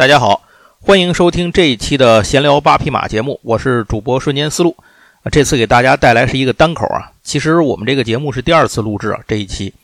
[0.00, 0.40] 大家好，
[0.80, 4.74] 欢迎收听这一期的闲聊八匹马节目，我是主播瞬间思路。
[5.30, 7.12] 这次给大家带来是一个单口啊。
[7.22, 9.74] 其实我们这个节目是第二次录制啊，这一期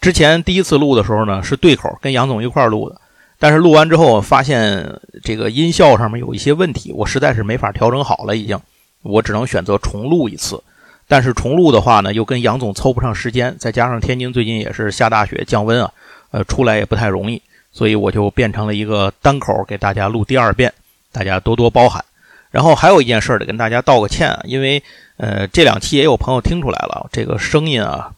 [0.00, 3.00] 之前第一次录的时候呢是对口，跟杨总一块录的。
[3.40, 8.56] 但是录完之后发现这个音效上面有一些问题，我实在是没法调整好了，已经，
[9.02, 10.62] 我只能选择重录一次。
[11.08, 15.90] 但是重录的话呢，又跟杨总凑不上时间，再加上天津最近也是下大雪降温啊，
[16.30, 17.42] 呃，出来也不太容易，
[17.76, 20.72] 所以我就变成了一个单口给大家录第二遍，
[21.12, 22.02] 大家多多包涵。
[22.50, 24.82] 然后还有一件事得跟大家道个歉啊，因为
[25.18, 28.12] 呃这两期也有朋友听出来了，这个声音啊，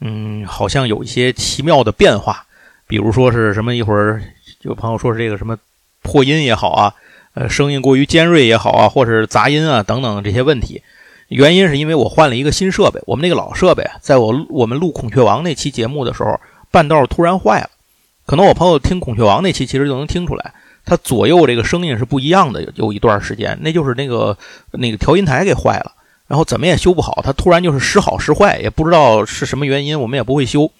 [0.00, 2.46] 嗯，好像有一些奇妙的变化，
[2.86, 4.22] 比如说是什么一会儿
[4.62, 5.58] 有朋友说是这个什么
[6.00, 6.94] 破音也好啊，
[7.34, 10.82] 呃，声音过于尖锐也好啊，或者是杂音啊等等这些问题。
[11.28, 17.68] 原因是因为我换了一个新设备，我们那个老设备，在我我们录孔雀王那期节目的时候，半道突然坏了。
[18.24, 20.52] 可能我朋友听孔雀王那期，其实就能听出来，
[20.84, 22.72] 它左右这个声音是不一样的。
[22.76, 24.36] 有一段时间，那就是那个
[24.70, 25.92] 那个调音台给坏了，
[26.28, 30.70] 然后怎么也修不好，它突然就是时好时坏，也不知道是什么原因，我们也不会修，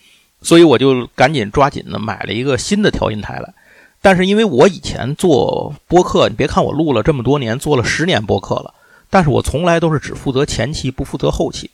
[0.40, 3.52] 所以我就赶紧抓紧的买了一个新的调音台来。
[4.00, 8.74] 但是因为我以前做播客，你别看我录了这么多年，做了十年播客了。
[9.10, 11.70] 但是我从来都是只负责前期，不负责后期。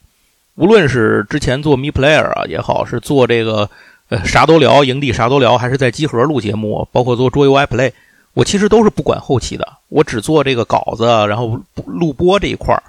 [0.56, 3.70] 无论是之前做 Me Player 啊也好，是做这个
[4.08, 7.92] 呃啥都聊营地啥都聊，还是在集合录节目，包括做桌游 iPlay，
[8.34, 9.66] 我其实都是不管后期的。
[9.88, 12.82] 我只做这个稿子，然后录播这一块儿，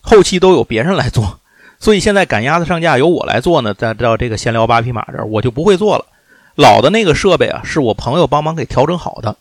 [0.00, 1.40] 后期都有别人来做。
[1.78, 6.06] 所以现在赶鸭子上架由我来做呢，在到这个闲聊八匹马这儿，我就不会做了。
[6.54, 9.36] 老的那个设备啊，是我朋友帮忙给调整好的。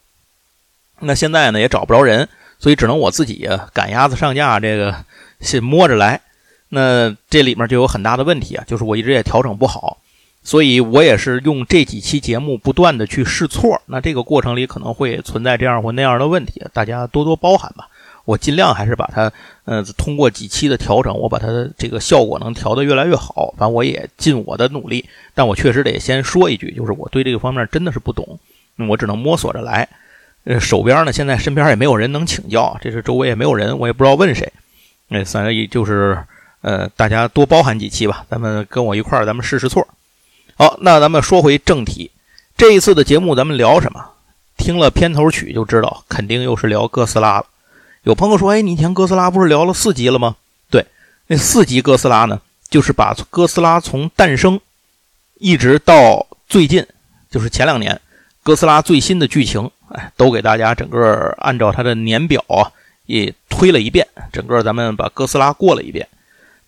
[1.00, 2.28] 那现在呢，也找不着人。
[2.60, 4.96] 所以只能我自己赶鸭子上架，这个
[5.42, 6.22] 是摸着来。
[6.70, 9.98] 那这里面就有很大的问题啊，就是我一直也调整不好，
[10.44, 13.82] 所以我也是用这几期节目不断的去试错。
[13.86, 17.88] 那这个过程里可能会存在这样或那样的问题，大家多多包涵吧。
[18.26, 19.30] 我尽量还是把它，
[19.66, 23.54] 呃，通过几期的调整，我把它的这个效果能调得越来越好。
[23.58, 25.04] 反正我也尽我的努力，
[25.34, 28.40] 但我确实得先说一句，就是我对这个方面真的是不懂，
[28.88, 29.88] 我只能摸索着来。
[30.46, 34.52] 呃，手边呢，现在身边也没有人能请教，这是周围也没有人，我也不知道问谁。
[35.10, 36.18] 那所以就是，
[36.62, 39.86] 呃，大家多包涵几期吧，咱们跟我一块儿，咱们试试错。
[40.64, 42.10] 好，那咱们说回正题，
[42.56, 44.02] 这一次的节目咱们聊什么？
[44.56, 47.48] 听了片头曲就知道，肯定又是聊哥斯拉了。
[48.04, 50.38] 有朋友说，哎，你以前哥斯拉不是聊了四集了吗？
[50.70, 50.86] 对，
[51.28, 54.58] 那四集哥斯拉呢，就是把哥斯拉从诞生
[55.38, 56.88] 一直到最近，
[57.30, 58.00] 就是前两年
[58.42, 59.70] 哥斯拉最新的剧情。
[59.90, 62.72] 哎，都给大家整个按照它的年表啊，
[63.06, 66.08] 也推了一遍，整个咱们把哥斯拉过了一遍。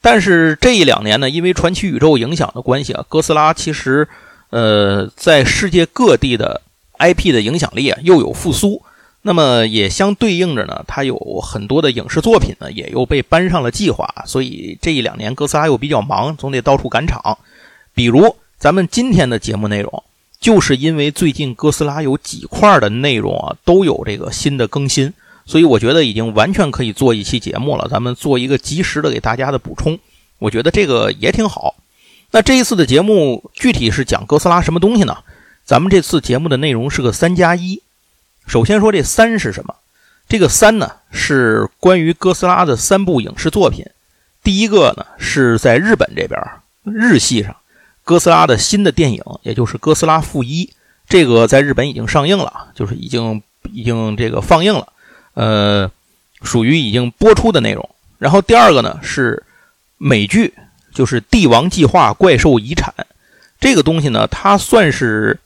[0.05, 4.07] 但是这一两年呢，因为传奇宇宙影响的关系啊，哥斯拉其实
[4.51, 6.61] 呃在世界各地的
[6.99, 8.83] IP 的影响力啊又有复苏。
[9.23, 14.07] 那么也相对应着呢，它有很多的影视作品呢也又被搬上了计划。
[14.27, 17.39] 所以这一两年哥斯拉又比较忙，总得到处赶场。
[17.95, 20.03] 比如咱们今天的节目内容。
[20.37, 25.11] 就是因为最近哥斯拉有几块的内容啊，都有这个新的更新，
[25.45, 27.87] 所以我觉得已经完全可以做一期节目了。
[27.89, 29.99] 咱们做一个及时的给大家的补充，
[30.39, 31.75] 我觉得这个也挺好。
[32.31, 35.19] 那这一次的节目具体是讲哥斯拉什么东西呢？
[35.63, 37.81] 咱们这次节目的内容是个三加一。
[38.45, 39.75] 首先说这三是什么？
[40.27, 43.85] 这个三呢是关于哥斯拉的三部影视作品。
[44.43, 46.39] 第一个呢是在日本这边
[46.83, 47.55] 日系上。
[48.03, 50.65] 哥斯拉的新的电影，也就是《哥斯拉负一》，
[51.09, 53.41] 这个在日本已经上映了，就是已经
[53.71, 54.93] 已经这个放映了，
[55.35, 55.89] 呃，
[56.41, 57.87] 属于已经播出的内容。
[58.17, 59.43] 然后第二个呢是
[59.97, 60.53] 美剧，
[60.91, 62.91] 就是《帝王计划：怪兽遗产》
[63.59, 65.39] 这个东西呢，它算是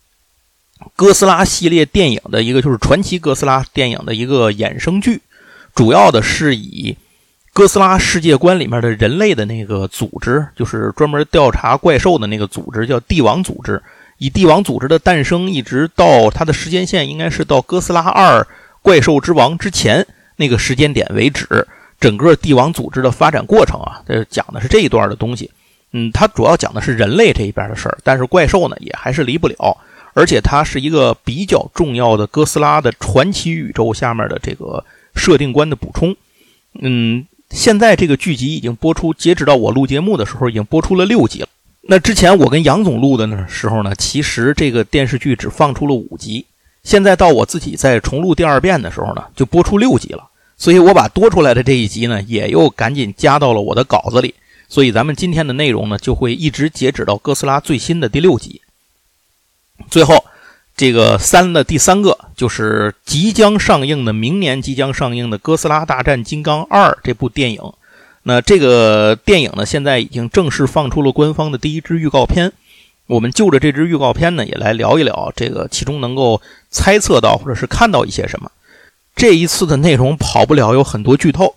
[0.96, 5.22] 哥斯拉系列电影的一个，就是传奇哥斯拉电影的一个衍生剧，
[5.76, 6.96] 主要的是以。
[7.52, 13.82] 哥斯拉世界观里面的人类的那个组织，就是专门调查怪兽的那个组织，叫帝王组织。
[14.20, 18.48] 以帝王组织的诞生，一直到它的时间线，应该是到哥斯拉二
[18.90, 20.04] 怪兽之王之前
[20.36, 21.46] 那个时间点为止。
[22.00, 25.52] 整个帝王组织的发展过程啊，这讲的是这一段的东西。
[25.92, 29.78] 嗯，它主要讲的是人类这一边的事儿，但是怪兽呢也还是离不了。
[30.16, 34.84] 而且它是一个比较重要的哥斯拉的传奇宇宙下面的这个
[35.14, 36.16] 设定观的补充。
[36.82, 37.28] 嗯。
[37.52, 41.48] 现在这个剧集已经播出，截止到我录节目的时候，已经播出了六集了。
[41.82, 46.46] 那之前我跟杨总录的那时候呢，其实这个电视剧只放出了五集。
[46.90, 50.28] 现在到我自己在重录第二遍的时候呢，就播出六集了。
[50.58, 54.34] 所以我把多出来的这一集呢，也又赶紧加到了我的稿子里。
[54.68, 58.62] 所以咱们今天的内容呢，就会一直截止到哥斯拉最新的第六集。
[59.92, 60.26] 最后，
[60.76, 67.62] 这个三的第三个就是即将上映的，明年即将上映的《哥斯拉大战金刚二》这部电影。
[68.24, 72.52] 那这个电影呢，现在已经正式放出了官方的第一支预告片。
[73.10, 76.40] 我们就着这支预告片呢，也来聊一聊这个其中能够
[76.70, 78.52] 猜测到或者是看到一些什么。
[79.16, 81.56] 这一次的内容跑不了有很多剧透。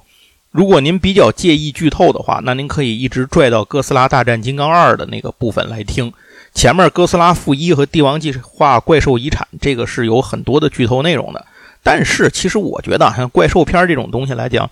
[0.50, 6.10] 如果您比较介意剧透的话，那您可以一直拽到《哥斯拉大战金刚二》的那个部分来听。
[6.54, 11.44] 前面哥斯拉负一和帝王计划怪兽遗产，这个是有很多的剧透内容的。
[11.82, 14.70] 但是其实我觉得，像怪兽片这种东西来讲，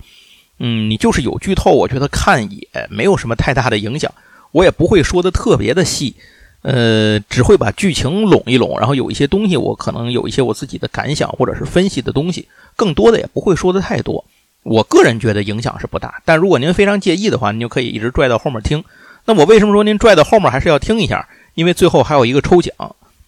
[0.59, 4.11] 嗯，你就是有剧透，我觉得看也没有什么太大的影响。
[4.53, 6.17] 我也不会说的特别的细，
[6.63, 14.25] 呃，只会把剧情拢一拢，然后有一些东西我可能有一些我自己的感想或者是分析的东西，更多的也不会说的太多。
[14.63, 18.85] 我个人觉得影响是不大，但如果您非常介意的话，您就可以一直拽到后面听。
[19.25, 21.29] 那我为什么说您拽到后面还是要听一下？
[21.55, 22.75] 因为最后还有一个抽奖，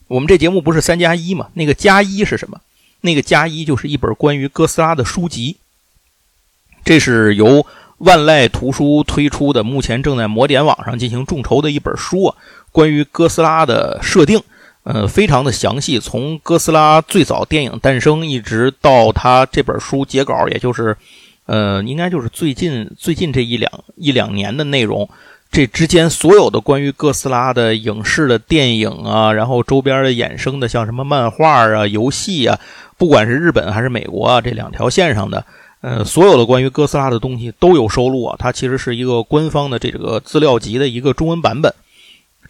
[0.09, 1.49] 我们这节目不是三加一吗？
[1.55, 2.61] 那个加一是什么？
[3.01, 5.57] 那个加一就是一本关于哥斯拉的书籍，
[6.85, 7.67] 这是由
[7.99, 12.37] 万籁图书推出的，目前正在魔点网上进行众筹的一本书啊。
[12.73, 14.41] 关于哥斯拉的设定，
[14.83, 20.97] 呃，非常的详细，从哥斯拉最早电影诞生一直到他这本书结稿，也就是，
[21.47, 25.09] 呃，应该就是最近最近这一两一两年的内容。
[25.51, 32.59] 这之间所有的关于哥斯拉的影视的电影啊，然后周边的衍生的，像什么漫画啊、游戏啊，
[32.97, 35.45] 不管是日本还是美国啊，这两条线上的，
[35.83, 38.35] 呃，所有的关于哥斯拉的东西都有收录啊。
[38.39, 41.71] 它其实是一个官方的这个资料集的一个中文版本。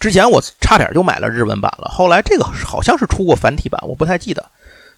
[0.02, 4.44] 之前我差点就买了日文版了，后来这个好像是出过繁体版，我不太记得。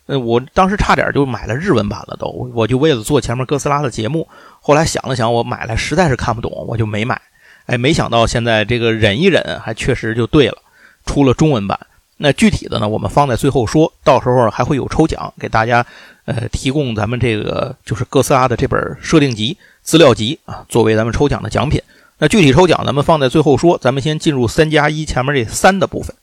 [0.06, 4.26] 呃，我当时差点就买了日文版了，都，我就为了做前面哥斯拉的节目。
[4.62, 7.20] 后来想了想，我买来实在是看不懂，我就没买。
[7.66, 10.56] 哎，没想到现在这个忍一忍，还确实就对了，
[11.04, 11.78] 出了中文版。
[12.16, 15.84] 那具体的呢，我们放在最后说，到时候还会有抽奖，给大家
[16.24, 21.78] 呃提供咱们这个就是哥斯拉的这本设定集资料集啊，作为咱们抽奖的奖品。
[22.24, 26.16] 那具体抽奖咱们放在最后说，咱们先进入三加一前面这三的部分。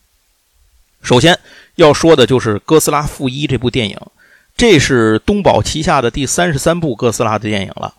[1.00, 1.38] 首先
[1.76, 3.96] 要说的就是《哥斯拉负一》这部电影，
[4.56, 7.94] 这是东宝旗下的第三十三部哥斯拉的电影了。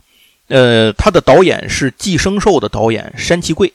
[0.49, 3.71] 呃，他的导演是《寄生兽》的导演山崎贵，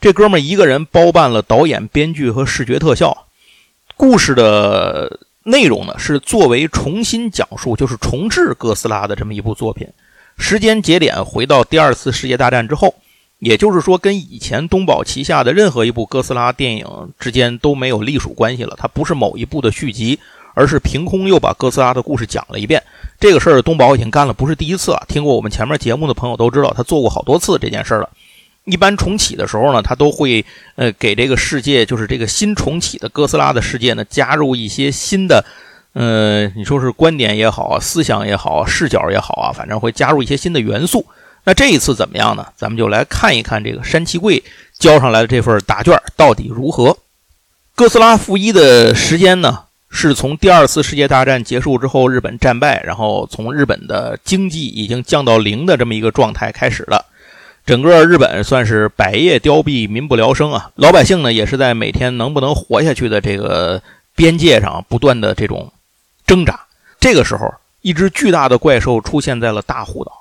[0.00, 3.26] 这哥们儿一个人包办了导演、编剧和视觉特效。
[3.96, 9.88] 故事的内容呢，是作为重新讲述，就是重置哥斯拉的这么一部作品。
[10.38, 12.94] 时间节点回到第二次世界大战之后，
[13.42, 16.86] 也就是说，跟以前东宝旗下的任何一部哥斯拉电影
[17.18, 18.74] 之间都没有隶属关系了。
[18.78, 20.18] 它不是某一部的续集。
[20.54, 22.82] 而是凭空又把哥斯拉的故事讲了一遍，
[23.18, 25.02] 这个事儿东宝已经干了不是第一次了。
[25.08, 28.10] 听过我们前面节目的朋友都知道，他做过好多次这件事了。
[28.66, 30.44] 一般重启的时候呢，他都会
[30.76, 35.42] 呃给这个世界，就是这个新重启的哥斯拉的世界呢，加入一些新的，
[35.94, 41.06] 呃，你说是观点也好，思想也好，视角也好啊，反正会加入一些新的元素。
[41.44, 42.46] 那这一次怎么样呢？
[42.56, 44.42] 咱们就来看一看这个山崎贵
[44.78, 46.96] 交上来的这份答卷到底如何。
[47.74, 49.64] 哥斯拉负一的时间呢？
[49.94, 57.04] 是从第二次世界大战结束之后，日本战败，然后从日本的经济已经降到零的这么一个状态开始了。
[57.66, 60.70] 整个日本算是百业凋敝，民不聊生啊。
[60.76, 63.82] 老百姓呢，也是在每天能不能活下去的这个
[64.16, 65.70] 边界上不断的这种
[66.26, 66.58] 挣扎。
[66.98, 70.12] 这个时候，一只巨大的怪兽出现在了大户岛，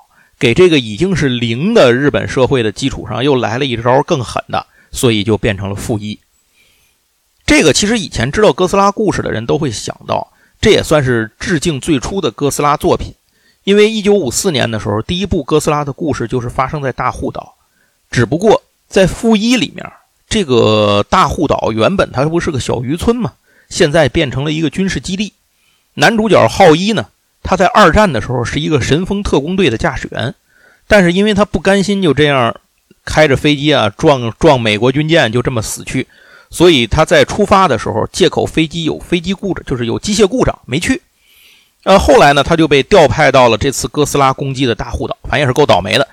[0.42, 6.18] 给这个已经是零的日本社会的基础上又来了一招更狠的，所以就变成了负一。
[7.46, 13.14] 这个其实以前知道哥斯拉故事的人都会想到，这也算是致敬最初的哥斯拉作品。
[13.66, 17.54] 因为一九五四年的时候，第一部哥斯拉的故事就是发生在大户岛。
[18.10, 19.88] 只不过在负一里面，
[20.28, 23.34] 这个大户岛原本它不是个小渔村吗？
[23.70, 25.34] 现在变成了一个军事基地。
[25.94, 27.10] 男主角浩一呢，
[27.44, 30.34] 他在二战的时候是一个神风特工队的驾驶员，
[30.88, 32.56] 但是因为他不甘心就这样
[33.04, 36.08] 开着飞机啊撞撞美国军舰，就这么死去。
[36.50, 41.02] 所以他在出发的时候借口飞机有飞机故障，就是有机械故障没去。
[41.84, 46.08] 呃，后来呢，他就被调派到了这次哥斯拉攻击的大户岛，反正也是够倒霉的。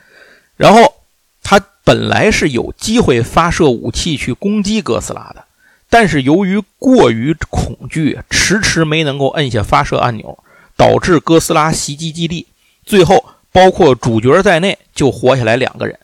[0.57, 0.95] 然后
[1.43, 5.45] 他本来是有机会发射武器去攻击哥斯拉的，
[5.91, 10.39] 但是由于过于恐惧，迟迟没能够摁下发射按钮，
[10.79, 12.47] 导致哥斯拉袭击基地，
[12.87, 15.99] 最后包括主角在内就活下来两个人。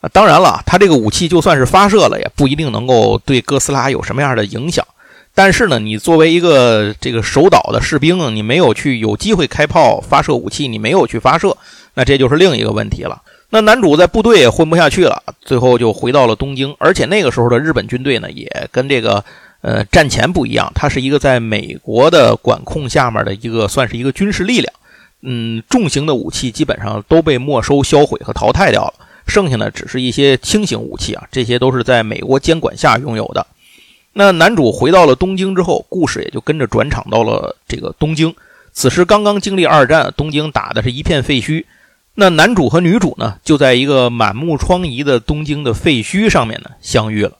[0.00, 4.86] 啊，当然了，他这个武器就算是发射了，也不一定能够对哥斯拉有什么样的影响。
[5.34, 11.56] 但是呢，你作为一个这个守岛的士兵，你没有去有机会开炮发射武器，你没有去发射，
[11.94, 13.20] 那这就是另一个问题了。
[13.50, 16.74] 那男主在部队也混不下去了，最后就回到了东京。
[16.78, 19.24] 而且那个时候的日本军队呢，也跟这个
[19.62, 24.72] 呃，战前不一样，它是一个在美国的管控下面的一个，算是一个军事力量。
[25.22, 28.94] 嗯，重型的武器基本上都被没收、销毁和淘汰掉了，
[29.26, 33.46] 剩下的只是一些轻型武器啊，这些都是在美国监管下拥有的。
[34.14, 38.34] 那男主回到了东京之后，故事也就跟着转场到了这个东京。
[38.72, 41.64] 此时刚刚经历二战，东京打的是一片废墟。
[42.14, 47.32] 那男主和女主呢，就在一个满目疮痍的东京的废墟上面呢相遇了。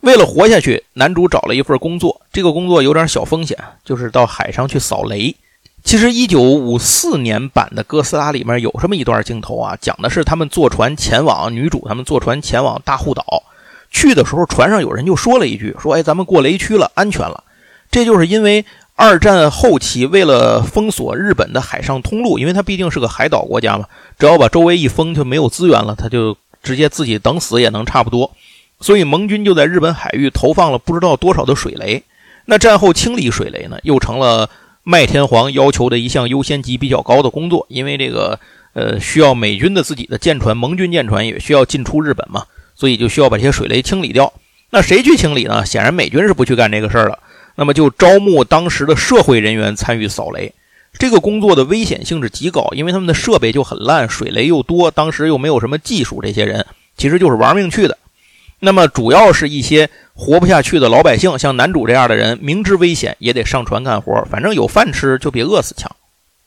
[0.00, 2.20] 为了活下去，男主找了一份工作。
[2.32, 5.34] 这个工作有点小风险，就是到海上去扫雷。
[5.82, 13.24] 其实，一九五四年版的《哥斯拉》里面有这么一段镜头啊，讲的是他们坐船前往女主他们坐船前往大户岛。
[13.90, 17.42] 去的时候，船上有人就说了一句：“说哎，咱们过雷区了，安全了。”
[17.90, 18.64] 这就是因为
[18.96, 23.86] 二战后期为了封锁日本的海上通路，因为它毕竟是个海岛国家嘛，
[24.18, 28.30] 只要把周围一封，就没有资源了，他就直接自己等死也能差不多。
[28.80, 32.02] 所以盟军就在日本海域投放了不知道多少的水雷。
[32.44, 34.48] 那战后清理水雷呢，又成了
[34.82, 37.66] 麦天皇要求的一项优先级比较高的工作。
[37.68, 38.38] 因为这个，
[38.72, 42.44] 呃，需要美军的自己的舰船，盟军舰船也需要进出日本嘛，
[42.74, 44.32] 所以就需要把这些水雷清理掉。
[44.70, 45.66] 那谁去清理呢？
[45.66, 47.18] 显然美军是不去干这个事儿了。
[47.56, 50.54] 那么就招募当时的社会人员参与扫雷。
[50.98, 56.64] 这个工作的危险性是极高，因为他们的设备就很烂，水雷又多，当时又没有什么技术，这些人
[56.96, 57.97] 其实就是玩命去的。
[58.60, 65.90] 那么主要是一些活不下去的老百姓，像男主这样的人，明知危险也得上船干活，反正有饭吃就比饿死强。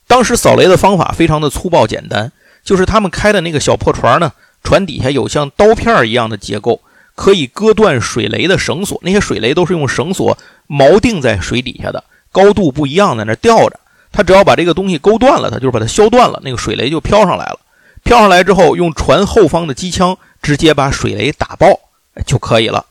[0.06, 2.30] 当时扫雷的方法非常的粗暴简单，
[2.62, 6.82] 就是他们开的那个小破船呢，船底下有像刀片一样的结构，
[7.14, 8.98] 可以割断水雷的绳索。
[9.02, 10.36] 那些水雷都是用绳索
[10.68, 13.80] 锚定在水底下的，高度不一样，在那吊着。
[14.12, 17.58] 他只要把这个东西勾断了，他就是把它削断了，那个水雷就飘上来了。
[18.04, 21.80] 飘上来之后，用船后方的机枪直接把水雷打爆。
[22.26, 22.84] 就可以了。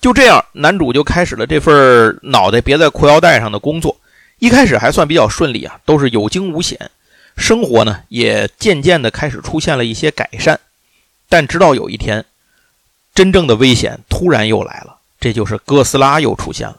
[0.00, 3.96] 就这样，男主就开始了这份脑袋别在裤腰带上的工作。
[4.38, 6.92] 一开始还算比较顺利啊，都是有惊无险，
[7.36, 10.60] 生活呢也渐渐的开始出现了一些改善。
[11.28, 12.24] 但直到有一天，
[13.12, 16.78] 真正的危险突然又来了，这就是哥斯拉又出现了。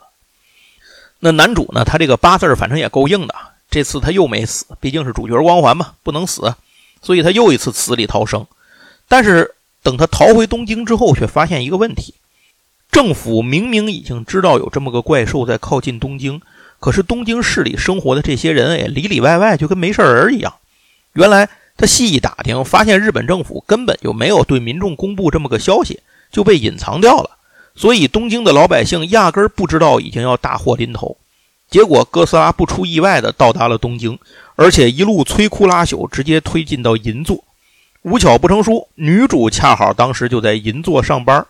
[1.20, 3.36] 那男主呢，他这个八字反正也够硬的，
[3.70, 6.56] 这次他又没死，毕竟是主角光环嘛，不能死，
[7.02, 8.48] 所以他又一次死里逃生。
[9.10, 9.56] 但是。
[9.82, 12.16] 等他逃回东京之后，却发现一个问题：
[12.92, 16.42] 政府明明已经知道有这么个怪兽在靠近东京，
[16.80, 20.54] 可是东京市里生活的这些人，哎，里里外外就跟没事人一样。
[21.14, 27.32] 原来他细一打听，发现日本政府根本就没有对民众公布这么个消息，就被隐藏掉了。
[27.76, 31.16] 所以东京的老百姓压根儿不知道已经要大祸临头。
[31.70, 34.18] 结果哥斯拉不出意外的到达了东京，
[34.56, 37.44] 而且一路摧枯拉朽，直接推进到银座。
[38.04, 41.46] 无巧不成书，女主恰好当时就在银座上班，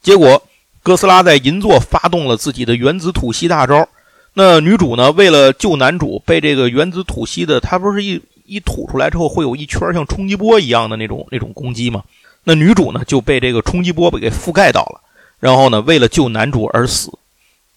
[0.00, 0.40] 结果
[0.82, 3.88] 哥斯拉在银座发动了自己的原子吐息大招。
[4.34, 12.04] 那女主呢，为了救男主，被这个原子吐息的，它不是一一吐出来之后会有一圈像冲击波一样的那种那种攻击吗？
[12.44, 15.00] 那女主呢就被这个冲击波给覆盖到了，
[15.40, 17.12] 然后呢，为了救男主而死，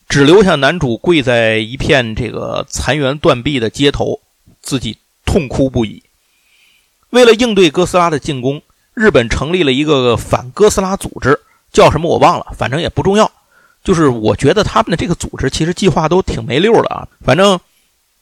[0.07, 4.19] 只留下男主跪在一片这个残垣断壁的街头，
[4.61, 6.03] 自己痛哭不已。
[7.11, 8.61] 为了应对哥斯拉的进攻，
[8.93, 11.39] 日本成立了一个反哥斯拉组织，
[11.71, 13.31] 叫什么我忘了，反正也不重要。
[13.83, 17.07] 就是我觉得他们的这个组织其实计划都挺没溜的啊。
[17.23, 17.59] 反正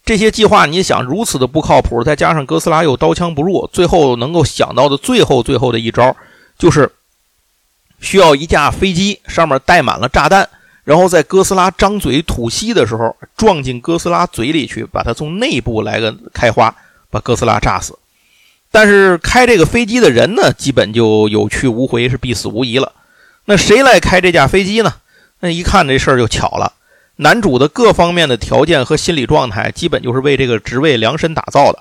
[0.05, 6.15] 这些计划，你想如此的不靠谱，再加上哥斯拉又刀枪不入，最后能够想到的最后最后的一招，
[6.57, 6.89] 就是
[7.99, 10.47] 需要一架飞机上面带满了炸弹，
[10.83, 16.73] 然后在哥斯拉张嘴吐息的时候撞进哥斯拉嘴里去，把它从内部来个开花，
[17.11, 17.95] 把哥斯拉炸死。
[18.71, 22.91] 但是开这个飞机的人呢，基本就有去无回，是必死无疑了。
[23.45, 24.93] 那谁来开这架飞机呢？
[25.39, 26.73] 那一看这事儿就巧了，
[27.15, 31.79] 男主的各方面的条件和心理状态，基本就是为这个职位量身打造的。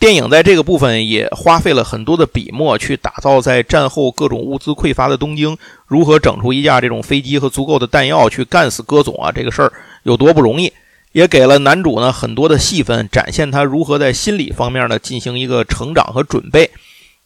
[0.00, 5.56] 电影在这个部分也花费了很多的笔墨，去打造在战后各种物资匮乏的东京，
[5.86, 9.72] 如何整出一架这种飞机和足够的弹药去干死戈总啊，这个事儿
[10.02, 10.72] 有多不容易。
[11.18, 16.70] 也给了男主呢很多的戏份，展现他如何在心理方面呢进行一个成长和准备。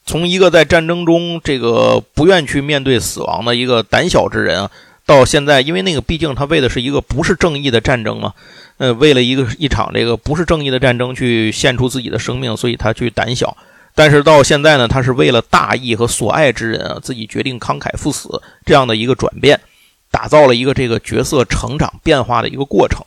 [0.07, 4.71] 从一个在战争中这个不愿去面对死亡的一个胆小之人啊，
[5.05, 8.33] 到现在，因为那个毕竟他为的是一个不是正义的战争嘛，
[8.79, 13.55] 呃，为了一个一场这个不是正义的战争去献出自己的生命，所以他去胆小。
[13.95, 19.61] 但是到现在呢，他是为了大义和所爱之人啊，自己决定慷慨赴死这样的一个转变，
[20.11, 23.05] 打造了一个这个角色成长变化的一个过程。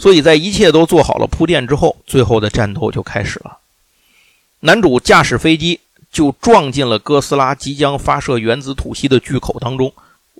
[0.00, 3.58] 所以在一切都做好了铺垫之后，最后的战斗就开始了。
[4.60, 5.78] 男主驾驶飞机
[6.10, 9.92] 就撞进了哥斯拉即将发射原子吐息的巨口当中，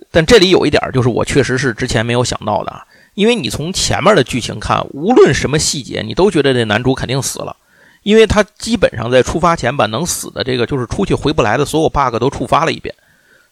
[0.09, 7.55] 但这里有一点就是我确实是之前没有想到的啊，因为你从前面的剧情看，无论什么细节，你都觉得这男主肯定死了，
[8.01, 12.95] 因为他基本上在出发前把能死的这个就是出去回不来的所有 bug 都触发了一遍，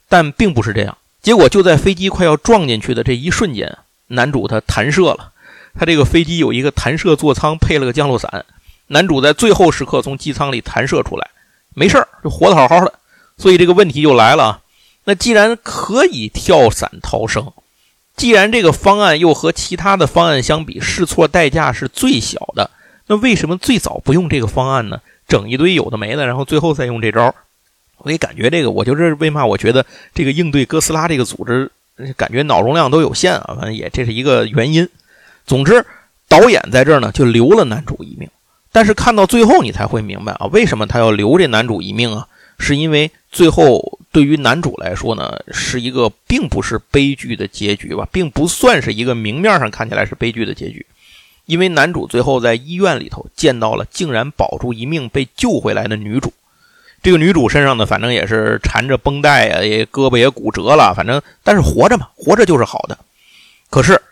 [0.08, 0.96] 但并不是这样。
[1.22, 5.32] 结果就在飞机快要撞进去的这一瞬间，男主他弹射了，
[5.78, 8.44] 他这个飞机有一个弹射座舱，配了个降落伞，
[8.88, 11.30] 男主在最后时刻从机舱里弹射出来，
[11.74, 12.92] 没事儿，就活得好好的。
[13.36, 14.60] 所以这个问题就来了啊。
[15.04, 17.52] 那既然可以跳伞逃生，
[18.16, 22.70] 既然这个方案又和其他的方案相比试错代价是最小的，
[23.06, 25.00] 那为什么最早不用这个方案呢？
[25.26, 27.34] 整一堆有的没的，然后最后再用这招？
[27.98, 31.70] 我也感觉这个，我就是为嘛我觉得这个应对哥斯拉这个组织，
[32.16, 33.54] 感觉脑容量都有限啊。
[33.56, 34.88] 反正也这是一个原因。
[35.50, 35.84] 总之，
[36.28, 38.30] 导演在这儿呢就留了男主一命，
[38.70, 42.28] 但是看到最后你才会明白啊，为什么他要留这男主一命啊？
[42.58, 43.98] 是因为最后。
[44.12, 50.84] 对于男主来说呢，是一个并不是悲剧的结局吧，并不算是一个明面上看起来是悲剧的结局，
[51.46, 56.32] 因为男主最后在医院里头见到了竟然保住一命被救回来的女主，
[57.04, 62.98] 这个女主身上呢，反正也是缠着绷带啊，也胳膊也骨折了，反正但是活着嘛，活着就是好的。
[63.68, 64.02] 可是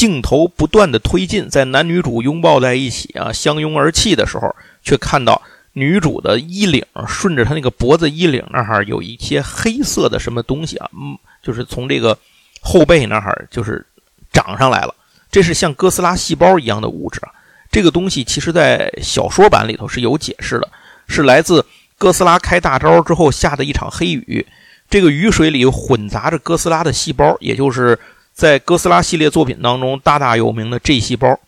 [0.00, 5.42] 镜头不断的推进，在男女主拥抱在一起啊，相拥而泣的时候，却看到。
[5.74, 12.16] 女主的衣领顺着她那个脖子衣领那儿有一些黑色的什么东西啊，嗯，就是从这个
[12.60, 13.86] 后背那儿就是
[14.32, 14.94] 长上来了。
[15.30, 17.30] 这是像哥斯拉细胞一样的物质啊。
[17.70, 20.68] 这个东西其实在小说版里头是有解释的，
[21.06, 21.64] 是来自
[21.96, 24.44] 哥斯拉开大招之后下的一场黑雨。
[24.88, 27.96] 这个雨水里混杂着哥斯拉的细胞，也就是
[28.40, 31.38] 在哥斯拉系列作品当中大大有名的 G 细胞。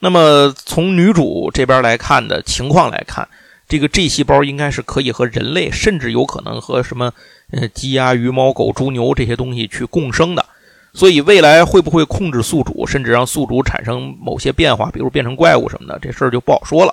[0.00, 3.28] 那么从女主这边来看的情况来看。
[3.68, 7.12] 这个 G 细胞应该是可以和人类，甚至有可能和什么，
[7.52, 10.44] 呃，鸡鸭鱼猫狗猪牛这些东西去共生的。
[10.92, 16.92] 所以未来会不会控制宿主，甚至让宿主产生某些变化，比如变成怪物什么的，这事儿就不好说了。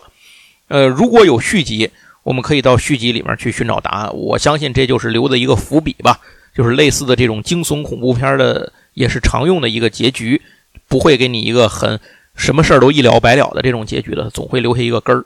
[0.67, 1.89] 呃，如果有续集，
[2.21, 4.15] 我们可以到续集里面去寻找答案。
[4.15, 6.19] 我相信这就是留的一个伏笔吧，
[6.53, 10.41] 就是类似的这种惊悚恐怖片的，也是常用的一个结局，
[10.87, 11.99] 不会给你一个很
[12.35, 15.25] 什么事儿都一了百了的这种结局的，总会留下一个根儿。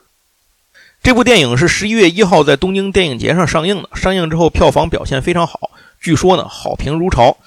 [1.02, 5.70] 这部电影是十一月一号在东京电影节上上映的，上映之后票房表现非常好，
[6.02, 7.38] 据说呢好评如潮，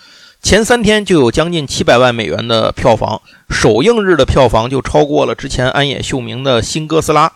[0.41, 7.33] 前三天就有将近七百万美元的票房，首映日的票房就超过了之前安野秀明的新哥斯拉。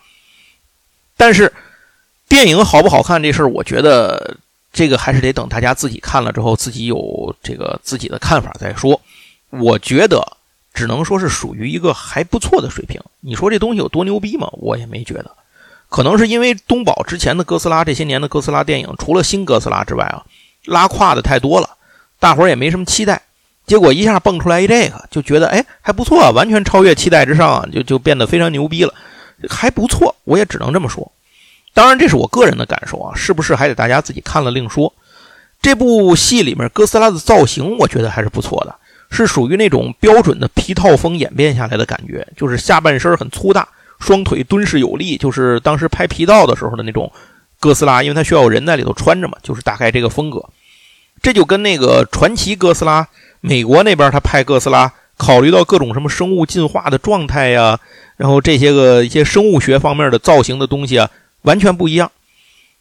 [1.16, 1.54] 但是
[2.28, 4.38] 电影好不好看这事儿，我觉得
[4.72, 9.00] 这个还是得等大家自己看了之后，自己有这个自己的看法再说。
[9.50, 10.38] 我觉得
[10.74, 13.02] 只能说是属于一个还不错的水平。
[13.20, 14.48] 你说这东西有多牛逼吗？
[14.54, 15.32] 我也没觉得。
[15.90, 20.24] 可能是因为东宝之前的哥斯拉这些年的哥斯拉电影，除了新哥斯拉之外啊，
[20.66, 21.68] 拉胯的太多了，
[22.20, 23.24] 大伙儿也没什么期待。
[23.66, 28.94] 结果一下蹦出来一这个，就觉得哎还不错，完全超越期待之上，就就变得非常牛逼了，
[29.50, 30.16] 还不错。
[30.26, 31.12] 我也只能这么说。
[31.74, 34.94] 当然这是我个人的感受啊，是不是还得大家自己看了另说。
[35.62, 38.76] 这部戏里面哥斯拉的造型，我觉得还是不错的，
[39.12, 43.68] 是属于那种标准的皮套风演变下来的感觉，就是下半身很粗大。
[44.00, 47.12] 双腿敦实有力，就是当时拍皮套的时候的那种
[47.60, 50.42] 哥斯拉，因为它需要人在里头穿着嘛，就是大概这个风格。
[51.22, 53.06] 这就跟那个传奇哥斯拉，
[53.42, 57.78] 美国那边他拍哥斯拉，考虑到各种什么生物进化的状态呀，
[58.16, 61.10] 然后这些个一些生物学方面的造型的东西啊，
[61.42, 62.12] 完全不一样。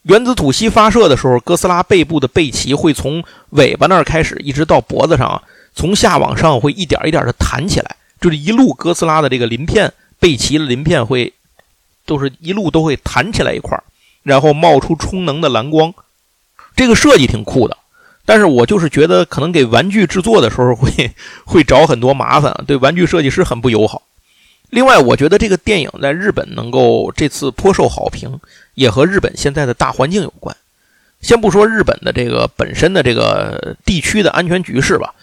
[0.03, 5.43] 原子吐息发射的时候，哥斯拉背部的背鳍会从尾巴那儿开始，一直到脖子上，
[5.75, 9.93] 从下往上会一点一点的弹起来，就是一路哥斯拉的这个鳞片。
[10.21, 11.33] 背鳍的鳞片会
[12.05, 13.81] 都是一路都会弹起来一块
[14.25, 15.95] 然后冒出充能的蓝光，
[16.75, 17.77] 这个设计挺酷的。
[18.25, 21.13] 但是我就是觉得可能给玩具制作的时候会
[21.45, 24.03] 会找很多麻烦，对玩具设计师很不友好。
[24.71, 28.39] 另外，我觉得这个电影在日本能够这次颇受好评，
[28.75, 30.55] 也和日本现在的大环境有关。
[31.21, 35.15] 先不说日本的这个本身的这个地区的安全局势吧，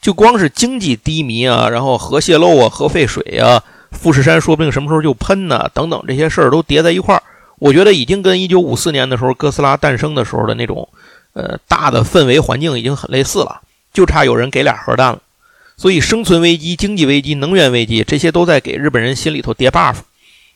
[0.00, 3.62] 就光是经济低迷啊，然后核泄漏啊，核废水啊。
[3.90, 7.22] 富士山说不定什么时候就喷呢，等等这些事儿都叠在一块儿，
[7.58, 10.88] 我觉得已经跟一九五四年的时候哥斯拉诞生的时候的那种，
[11.34, 13.60] 呃，大的氛围环境已经很类似了，
[13.92, 15.18] 就差有人给俩核弹了。
[15.76, 19.96] 所以生存危机、经济危机、能源危机这些都在给日本人心里头叠 buff。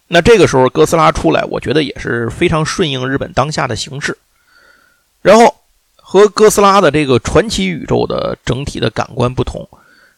[0.09, 4.17] 那这个时候哥斯拉出来，我觉得也是非常顺应日本当下的形势。
[5.21, 5.53] 然后
[5.97, 9.69] 和哥斯拉的这个传奇宇宙的整体的感官不同。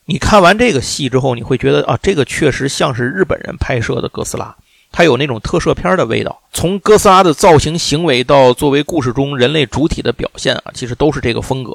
[0.04, 4.54] 你看完这个戏之后，你会觉得啊，这个确实像是日本人拍摄的哥斯拉，
[4.92, 6.38] 它有那种特摄片的味道。
[6.52, 11.74] 从哥斯拉的造型、行为到作为故事中人类主体的表现啊，其实都是这个风格。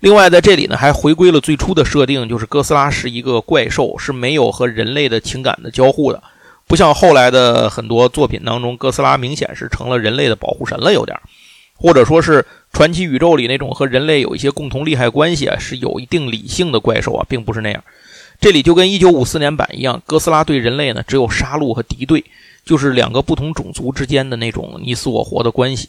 [0.00, 6.22] 另外，在这里呢，还回归了最初的设定，就是哥斯拉是一个怪兽，是没有和人类的情感的交互的，
[6.66, 11.22] 不像后来的很多作品当中，哥斯拉明显是成了人类的保护神了，有点儿，
[11.74, 17.82] 或者说是传奇宇宙里那种和人类有一些共同利害关系啊，是有一定理性的怪兽啊，并不是那样。
[18.38, 22.22] 这里就跟一九五四年版一样，哥斯拉对人类呢，只有杀戮和敌对，
[22.66, 25.88] 就是两个不同种族之间的那种你死我活的关系。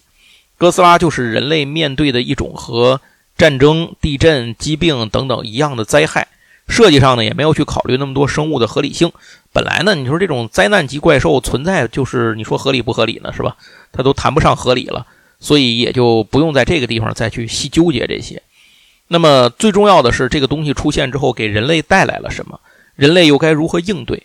[0.58, 3.02] 哥斯拉就是人类面对的一种和。
[3.38, 6.28] 战争、地震、疾病等等一样的灾害，
[6.67, 9.12] 设计上呢也没有去考虑那么多生物的合理性。
[9.54, 13.32] 本来呢，你说这种灾难级怪兽存在，就是你说合理不合理呢？
[13.32, 13.56] 是吧？
[13.91, 15.06] 它都谈不上合理了，
[15.39, 18.41] 所以也就不用在这个地方再去细纠结这些。
[19.08, 22.60] 那么最重要的是，这个东西出现之后给人类带来了什么？
[22.95, 24.23] 人类又该如何应对？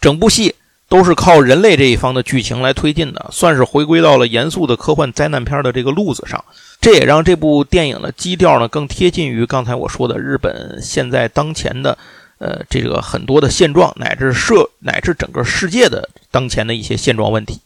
[0.00, 0.54] 整部戏
[0.88, 6.44] 都是靠人类这一方的剧情来推进的，算是回归到了严肃的科幻灾难片的这个路子上。
[6.82, 11.96] 这也让这部电影的基调呢更贴近于刚才我说的日本现在当前的，
[12.38, 17.60] 呃，这个很多的现状，乃至社乃至整个世界的当前的一些现状问题。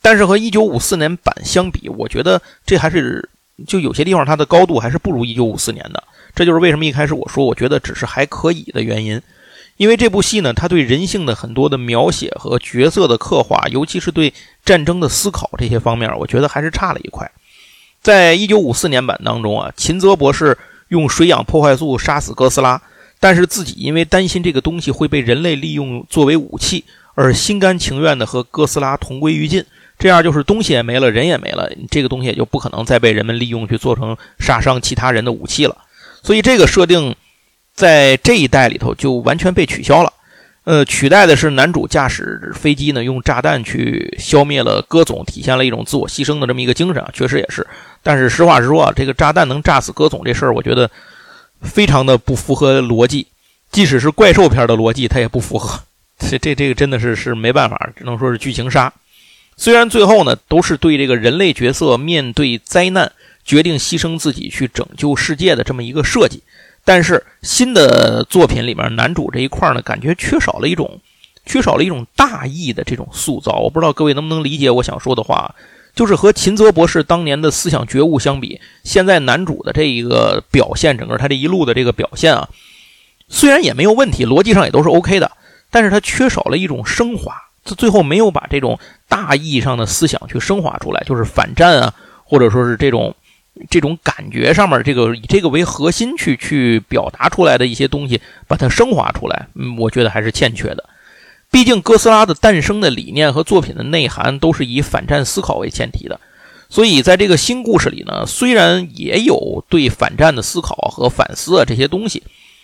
[0.00, 3.30] 但是和一九五四年版相比，我觉得这还是
[3.64, 6.02] 就有些地方它的高度还是不如一九五四年的。
[6.34, 9.22] 这就是为什么一开始我说我觉得只是还可以的原因。
[9.76, 17.30] 因为这部戏呢，它对人性的很多的描写和角色的刻画，尤其是对战争的思考这些方面，我觉得还是差了一块。
[18.02, 22.82] 在一九五四年版当中啊，秦泽博士用水氧破坏素杀死哥斯拉，
[23.20, 26.84] 但是自己因为担心这个东西会被人类利用作为武器，
[27.14, 29.64] 而心甘情愿的和哥斯拉同归于尽。
[29.98, 35.76] 这样就是东西也没了，人也没了，这个东西也就不可能再被人们利用去做成杀伤其他人的武器了。
[36.24, 37.14] 所以这个设定
[37.72, 40.12] 在这一代里头就完全被取消了。
[40.64, 47.66] 呃，取代的是男主驾驶飞机呢，用炸弹去消灭了戈总，体现了一种自我牺牲的这么一个精神啊，确实也是。
[48.00, 50.88] 但是实话实说啊，这个炸弹能炸死戈总这事儿，我觉得
[51.62, 53.26] 非常的不符合逻辑，
[53.72, 55.80] 即使是怪兽片的逻辑，它也不符合。
[56.18, 58.92] 这这这个真的是是没办法，只能说是剧情杀。
[59.56, 63.10] 虽然最后呢，都是对这个人类角色面对灾难
[63.44, 66.40] 决定牺牲自己去拯救世界的这么一个设计。
[66.84, 71.00] 但是新的作品里面，男主这一块呢，感觉缺少了一种，
[71.46, 73.60] 缺少了一种大义的这种塑造。
[73.60, 75.54] 我不知道各位能不能理解我想说的话，
[75.94, 82.48] 就是和秦泽博士当年的思想觉悟相比，现在男主的这一个表现，整个他这一路的这个表现啊，
[83.28, 85.30] 虽然也没有问题，逻辑上也都是 OK 的，
[85.70, 87.32] 但是他缺少了一种升华，
[87.64, 88.76] 他最后没有把这种
[89.08, 93.14] 大意义上的思想去升华出来，就是反战啊，或者说是这种。
[93.68, 100.84] 这种感觉上面，这个以这个为核心去去表达出来的一些东西，把它升华出来，嗯，我觉得还是欠缺的。
[101.50, 106.18] 毕竟哥斯拉的诞生的理念和作品的内涵都是以反战思考为前提的，
[106.70, 112.22] 所以在这个新故事里呢，虽然也有对反战的思考和反思啊这些东西，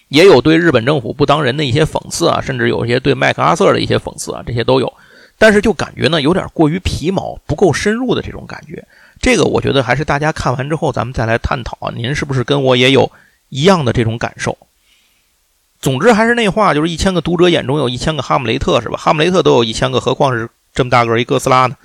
[0.09, 4.91] 也有对日本政府不当人的一些讽刺啊，甚至有一些对麦克阿瑟的一些讽刺啊，这些都有。
[5.37, 8.83] 但是就感觉呢，有点过于皮毛，不够深入的这种感觉。
[9.21, 11.91] 这个我觉得还是大家看完之后，咱们再来探讨。
[11.95, 13.11] 您是不是跟我也有
[13.49, 14.57] 一样的这种感受？
[15.81, 18.97] 总之还是那话，就是一千个读者眼中有一千个哈姆雷特，是吧？
[18.97, 21.77] 哈姆雷特都有一千个，何况是这么大个一哥斯拉呢？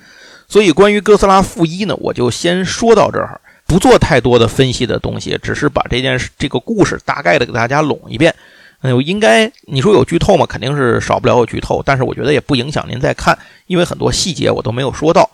[0.48, 8.34] 所以关于哥斯拉负一呢，我就先说到这儿，不做太多的分析的东西，只是把这件事、这个故事大概的给大家拢一遍。
[8.82, 10.44] 嗯，应该你说有剧透吗？
[10.44, 15.30] 肯定是少不了有剧透，但是我觉得也不影响您再看，因为很多细节我都没有说到。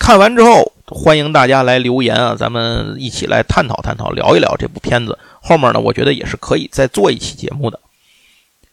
[0.00, 5.16] 看完之后，欢迎大家来留言啊，咱们一起来探讨探讨，聊一聊这部片子。
[5.40, 7.78] 后面呢，我觉得也是可以再做一期节目的。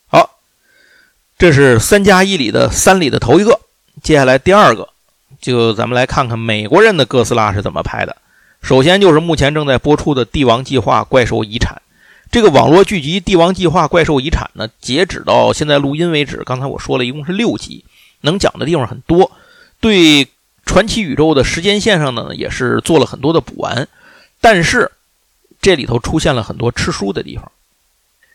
[0.07, 0.39] 好，
[1.37, 3.59] 这是三加一里的三里的头一个，
[4.01, 4.87] 接下来第二个，
[5.39, 8.15] 就咱们来看看美国人的哥斯拉是怎么拍的。
[8.61, 11.75] 首先就是目前正在播出的《帝王计划：怪兽遗产》
[12.31, 17.83] 这个网络剧集，《帝王计划：怪兽遗产》呢，截止到现在录音为止，刚才我说了一共是六集，
[18.21, 19.29] 能讲的地方很多，
[19.81, 20.27] 对。
[20.67, 23.87] 传奇宇宙的时间线上呢，也是做了很多的补完，
[24.39, 24.91] 但是
[25.59, 27.51] 这里头出现了很多吃书的地方，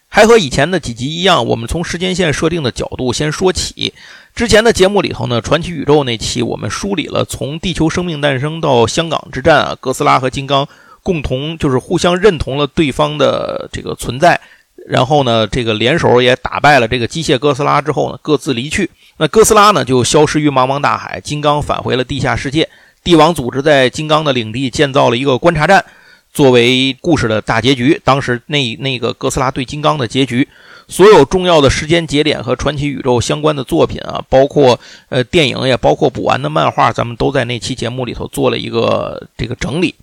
[0.09, 1.47] 还和以前的几集一样。
[1.47, 3.95] 我们从时间线设定的角度先说起。
[4.35, 10.67] 之前的节目里头呢，传奇宇宙那期我们梳理了从地球生命诞生到香港之战啊，哥斯拉和金刚
[11.03, 14.41] 共同就是互相认同了对方的这个存在。
[14.87, 18.91] 然后呢，这个联手也打败了这个机械哥斯拉之后呢，各自离去。
[19.19, 22.69] 那哥斯拉呢就消失于茫茫大海，金刚返回了地下世界。
[23.05, 25.85] 帝王组织在金刚的领地建造了一个观察站，
[26.33, 28.01] 作为故事的大结局。
[28.05, 30.49] 当时那那个哥斯拉对金刚的结局，
[30.89, 39.95] 所有重要的时间节点和传奇宇宙相关的作品啊，包括呃电影也包括补完的漫画，咱们都在那期节目里头做了一个这个整理。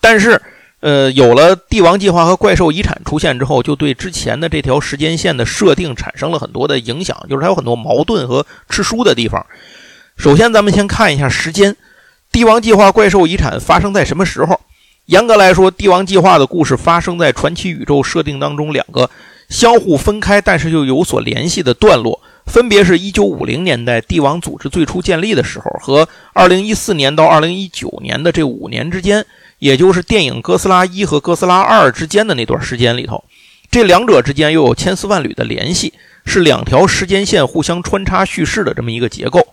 [0.00, 0.40] 但是。
[0.80, 9.44] 呃，有了帝王计划和怪兽遗产出现之后，就对之前的这条时间线的设定产生了很多的影响，就是它有很多矛盾和吃书的地方。
[10.16, 11.76] 首先，咱们先看一下时间，
[12.30, 14.60] 帝王计划、怪兽遗产发生在什么时候？
[15.06, 19.08] 严格来说，帝王计划的故事发生在传奇宇宙设定当中两个
[19.48, 22.20] 相互分开，但是又有所联系的段落。
[22.46, 29.24] 分别是一九五零年代帝王组织最初建立的时候，和二零一四年到二零一九年的这五年之间，
[29.58, 33.24] 也就是电影《哥斯拉一》和《哥斯拉二》之间的那段时间里头，
[33.70, 39.46] 这两者之间又有千丝万缕的联系，是两条时间线互相穿插叙事的这么一个结构。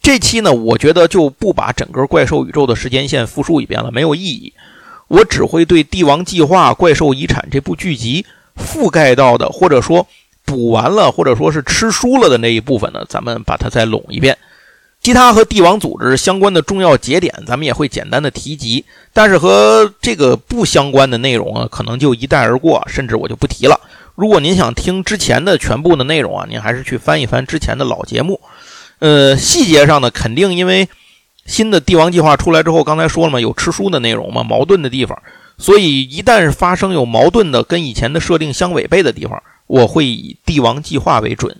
[0.00, 4.52] 这期呢，我觉得就不把整个怪兽宇宙的时间线复述一遍了，没有意义。
[5.08, 8.24] 我只会对《帝王计划》《怪兽遗产》这部剧集
[8.56, 10.06] 覆盖到的，或者说。
[10.44, 14.38] 补完了，或者说是吃书了的那一部分呢，咱们把它再拢一遍。
[15.00, 18.84] 其他和帝王组织相关的重要节点，咱们也会简单的提及。
[19.12, 23.80] 但是和这个不相关的内容啊，可能就一带而过，甚至我就不提了。
[24.14, 28.40] 如果您想听之前的全部的内容啊，您还是去翻一翻之前的老节目。
[28.98, 30.88] 呃，细节上呢，肯定因为
[31.46, 35.16] 新的帝王计划出来之后，刚才说了嘛，有吃书的内容嘛，矛盾的地方，
[35.56, 39.40] 所以一旦发生有矛盾的，跟以前的设定相违背的地方。
[39.68, 41.56] 我会以帝王计划为准。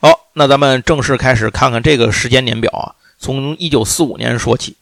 [0.00, 2.94] 好，那咱们正式开始看看这个时间年表啊。
[3.18, 4.76] 从一九四五年说起，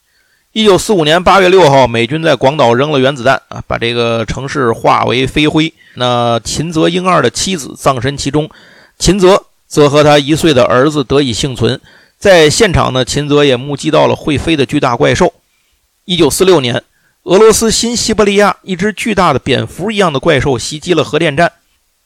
[0.53, 5.73] 一九四五年八月六号，美军在广岛扔了原子弹啊，把这个城市化为飞灰。
[5.95, 8.51] 那秦泽英二的妻子葬身其中，
[8.99, 11.81] 秦泽则和他一岁的儿子得以幸存。
[12.19, 15.33] 在现场呢，秦泽也目击到了会飞的巨大怪兽。
[16.05, 16.83] 一九四六年，
[17.25, 21.53] 俄罗斯新西伯利亚一只巨大的蝙蝠一样的怪兽袭击了核电站。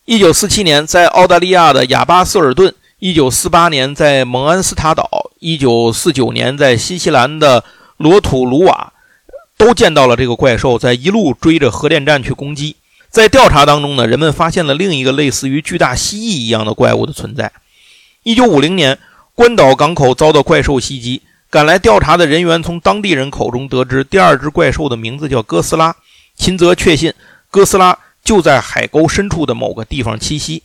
[0.05, 5.05] 一九四七年，在澳大利亚的亚巴瑟尔顿；一九四八年，在蒙安斯塔岛；
[5.39, 7.63] 一九四九年，在新西兰的
[7.99, 8.95] 罗土鲁瓦，
[9.59, 12.77] 都见到了这个怪兽，在一路追着核电站去攻击。
[13.11, 17.53] 在调查当中呢，人们发现了另一个类似于巨大蜥蜴一样的怪物的存在。
[18.23, 18.99] 一九五零年，
[19.35, 25.95] 关岛港口遭到怪兽袭击，赶来调查的人员从当地人口中得知，第二只怪兽的名字叫哥斯拉。
[26.35, 27.13] 秦泽确信，
[27.51, 27.99] 哥斯拉。
[28.25, 30.65] 就在海沟深处的某个地方栖息。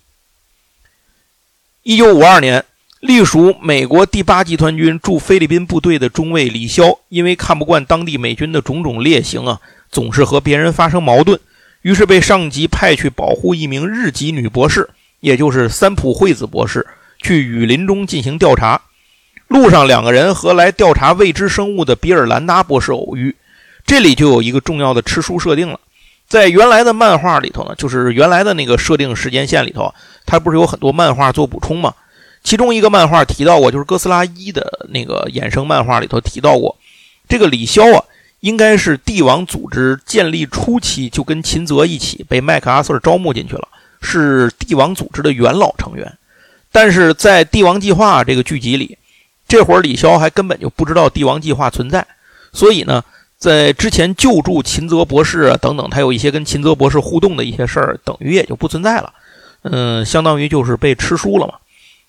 [1.84, 2.64] 一九五二年，
[3.00, 9.60] 隶属美国第八集团军驻菲律宾部队的中尉李霄，因为看不惯当地美军的种种劣行啊，
[9.92, 11.40] 总是和别人发生矛盾，
[11.82, 14.88] 于是被上级派去保护一名日籍女博士，
[15.22, 16.86] 也就是三浦惠子博士，
[17.20, 18.80] 去雨林中进行调查。
[19.48, 23.36] 路上，两个人和来调查未知生物的比尔兰达博士偶遇，
[23.88, 25.80] 这里就有一个重要的吃书设定了。
[26.32, 29.94] 在原来的漫画里头呢，就是原来的那个设定时间线里头，
[30.26, 31.94] 它不是有很多漫画做补充吗？
[32.42, 36.78] 其中一个漫画提到过，就是哥斯拉一的那个衍生漫画里头提到过，
[37.28, 38.02] 这个李潇啊，
[38.40, 43.68] 应该是帝王组织建立初期就跟秦泽一起被麦克阿瑟招募进去了，
[44.02, 46.18] 是帝王组织的元老成员。
[46.72, 48.98] 但是在帝王计划这个剧集里，
[49.50, 52.08] 这会儿李潇还根本就不知道帝王计划存在，
[52.54, 53.04] 所以呢。
[53.42, 59.12] 在之前救助秦泽博士啊等等，他有一些跟秦泽博士互动的一些事儿，等于也就不存在了。
[59.64, 61.56] 嗯，相当于就是被吃书了嘛。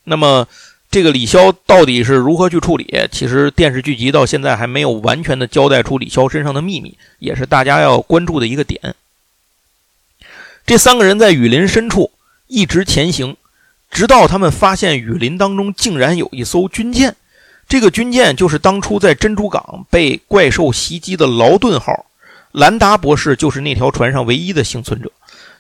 [0.05, 0.47] 那么
[0.91, 3.09] 这个李潇到底是如何去处理？
[3.11, 8.95] 其实电视剧集到现在还没有完全的交代出李潇身上的秘密，也是大家要关注的一个点。
[10.67, 12.11] 这三个人在雨林深处
[12.47, 13.39] 一直前行，
[13.91, 17.17] 直到他们发现雨林当中竟然有一艘军舰。
[17.73, 22.05] 这个军舰就是当初在珍珠港被怪兽袭击的劳顿号，
[22.53, 25.11] 兰达博士就是那条船上唯一的幸存者。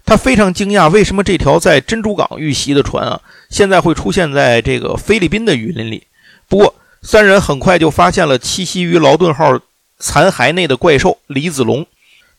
[0.04, 6.06] 他非常惊讶，为什么这条在珍珠港遇袭的船啊，现在会出现在这个菲律宾的雨林里？
[6.50, 9.58] 不过，三人很快就发现了栖息于劳顿号
[9.98, 11.86] 残骸内的怪兽李子龙。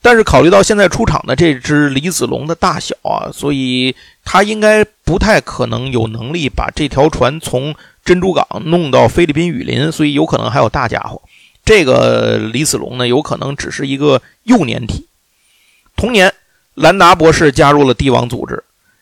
[0.03, 7.73] 但是，考虑到现在出场的这只李子龙的大小啊，所以他应该不太可能有能力把这条船从。
[8.05, 11.21] 珍珠港弄到菲律宾雨林，所以有可能还有大家伙。
[11.63, 15.07] 这个李子龙呢，有可能只是一个幼年体。
[15.95, 16.33] 同年，
[16.73, 18.61] 兰达博士加入了帝王组织。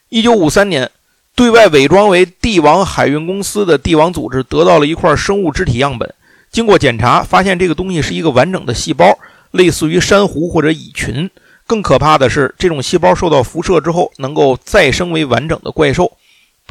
[0.10, 0.92] 一九五三年，
[1.34, 6.14] 对外伪装为帝王海运公司的帝王组织得到了一块生物肢体样本，
[6.52, 9.18] 经过检查，发现这个东西是一个完整的细胞，
[9.50, 11.28] 类似于珊瑚或者蚁群。
[11.66, 16.12] 更可怕的是，这种细胞受到辐射之后，能够再生为完整的怪兽。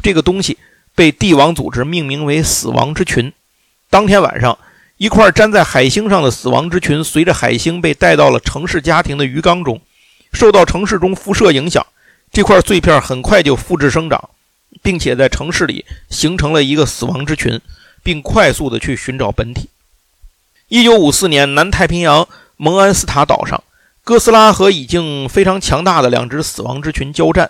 [0.01, 0.57] 这个东西。
[1.01, 3.33] 被帝王组织命名为“死亡之群”。
[3.89, 4.55] 当天晚上，
[4.97, 9.81] 一块粘在海星上的死亡之群，随着海星被带到了城市家庭的鱼缸中，
[10.31, 11.83] 受到城市中辐射影响，
[12.31, 14.29] 这块碎片很快就复制生长，
[14.83, 17.59] 并且在城市里形成了一个死亡之群，
[18.03, 19.69] 并快速的去寻找本体。
[20.67, 23.63] 一九五四年，南太平洋蒙安斯塔岛上，
[24.03, 27.49] 哥斯拉和已经非常强大的两只死亡之群交战。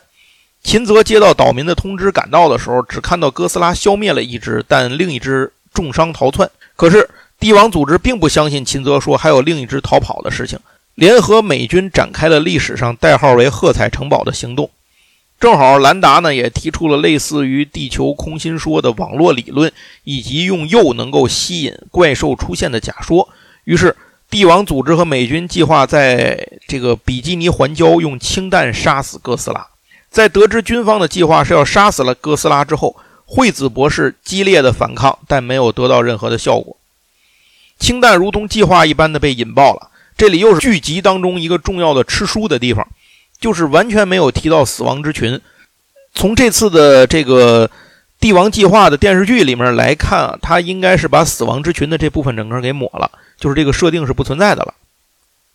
[0.64, 6.50] 秦泽接到岛民的通知赶到的时候，只看到哥斯拉消灭了一只，但另一只重伤逃窜。
[6.76, 10.60] 可是帝王组织并不相信秦泽说还有另一只逃跑的事情，
[10.96, 14.70] 联合美军展开了历史上代号为“喝彩城堡”的行动。
[15.40, 19.72] 正好兰达呢也提出了类似于地球空心说的网络理论，
[20.04, 23.28] 以及用铀能够吸引怪兽出现的假说。
[23.64, 23.96] 于是
[24.30, 29.68] 帝王组织和美军计划在这个比基尼环礁用氢弹杀死哥斯拉。
[30.12, 36.76] 在得知军方的计划是要杀死了哥斯拉之后，惠子博士激烈的反抗，但没有得到任何的效果。
[37.80, 39.90] 氢弹如同计划一般的被引爆了。
[40.18, 42.86] 这里又是剧集当中一个重要的吃书的地方，
[43.40, 45.40] 就是完全没有提到死亡之群。
[46.14, 47.72] 从这次的这个
[48.20, 54.74] 帝王计划的电视剧里面来看啊，他应该是把死亡之群的这部分整个给抹了，就是这个设定是不存在的了。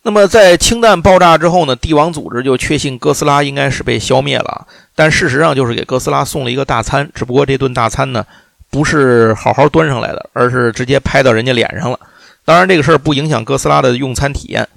[0.07, 1.75] 那么，在氢弹爆炸之后呢？
[1.75, 4.65] 帝王组织就确信哥斯拉应该是被消灭了，
[4.95, 8.25] 但事实上就是给哥斯拉送了一个大餐，只不过这顿大餐呢，
[8.71, 11.99] 不是好好端上来的，而是直接拍到人家脸上了。
[12.45, 14.69] 当然，这个事儿不影响哥斯拉的用餐体验。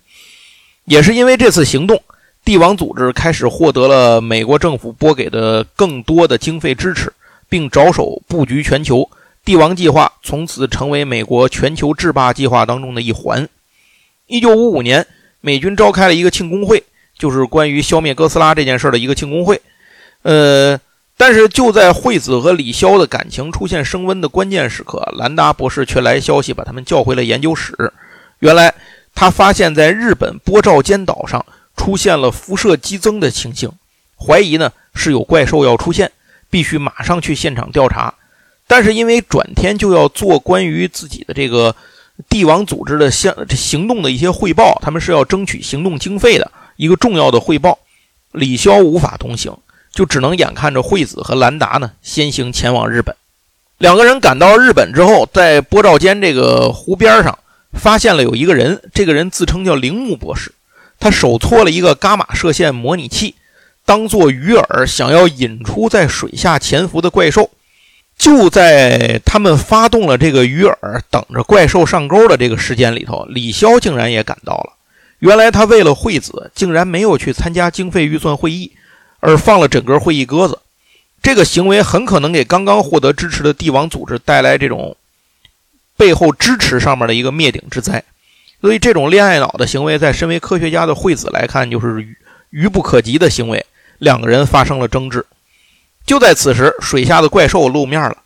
[0.86, 2.02] 也是因为这次行动，
[2.44, 7.13] 帝王组织开始获得了美国政府拨给的更多的经费支持，
[7.48, 9.08] 并着手布局全球。
[9.46, 13.48] 帝王计划从此成为美国全球制霸计划当中的一环。
[14.26, 15.06] 一九五五年。
[15.41, 16.84] 美军召开了一个庆功会，
[17.17, 19.62] 就是关于消灭哥斯拉这件事的一个庆功会。
[20.23, 20.78] 呃，
[21.15, 27.93] 但是就在惠子和李潇的感情出现升温的关键时刻，兰达博士却来消息把他们叫回了研究室。
[28.39, 28.73] 原来
[29.15, 31.45] 他发现，在日本波照间岛上
[31.78, 33.71] 出现了辐射激增的情形，
[34.17, 36.12] 怀疑呢是有怪兽要出现，
[36.49, 38.13] 必须马上去现场调查。
[38.67, 41.73] 但是因为转天就要做关于自己的这个。
[42.27, 47.79] 帝王组织的相行动的一些汇报，他们是要争取行动经费的一个重要的汇报。
[48.32, 49.58] 李潇无法同行，
[49.93, 53.15] 就只能眼看着惠子和兰达呢先行前往日本。
[53.77, 57.39] 两个人赶到日本之后，在波照间这个湖边上
[57.73, 60.51] 发现了有一个人，这个人自称叫铃木博士，
[60.99, 63.36] 他手搓了一个伽马射线模拟器，
[63.86, 67.49] 当做鱼饵，想要引出在水下潜伏的怪兽。
[68.19, 70.75] 就在他们发动了这个鱼饵，
[71.10, 74.73] 等着怪兽上钩的这个时间里头，李潇竟然也赶到了。
[75.19, 78.73] 原来他为了惠子，竟然没有去参加经费预算会议，
[79.21, 80.60] 而放了整个会议鸽子。
[81.21, 84.95] 这个行为很可能给刚刚获得支持的帝王组织带来这种
[85.97, 88.03] 背后支持上面的一个灭顶之灾。
[88.62, 92.05] 所以，这种恋爱脑的行为，在身为科学家的惠子来看，就是
[92.49, 93.65] 愚不可及的行为。
[93.97, 95.25] 两个人发生了争执。
[96.10, 98.17] 就在此时，水下的怪兽露面了。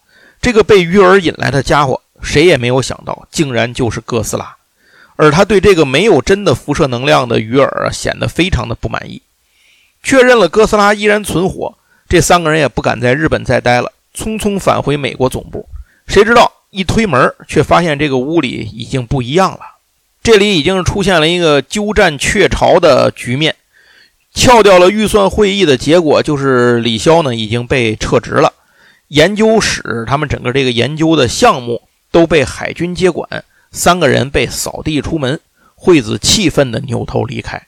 [0.41, 4.55] 这个被鱼饵引来的家伙，谁也没有想到，竟然就是哥斯拉。
[5.17, 9.21] 而他对这个没有真的辐射能量的鱼饵，显得非常的不满意。
[10.01, 15.67] 确认了哥斯拉依然存活，这三个人也不敢在日本再待了，匆匆返回美国总部。
[16.07, 19.59] 谁知道一推门，却发现这个屋里已经不一样了。
[20.23, 23.53] 这里已经出现了一个鸠占鹊巢的局面。
[24.33, 28.53] 撬掉了预算会议的结果就是李潇呢已经被撤职了，
[29.09, 35.39] 研究室他们整个这个研究的项目都被海军接管，三个人被扫地出门。
[35.75, 37.61] 惠子气愤地扭头离开。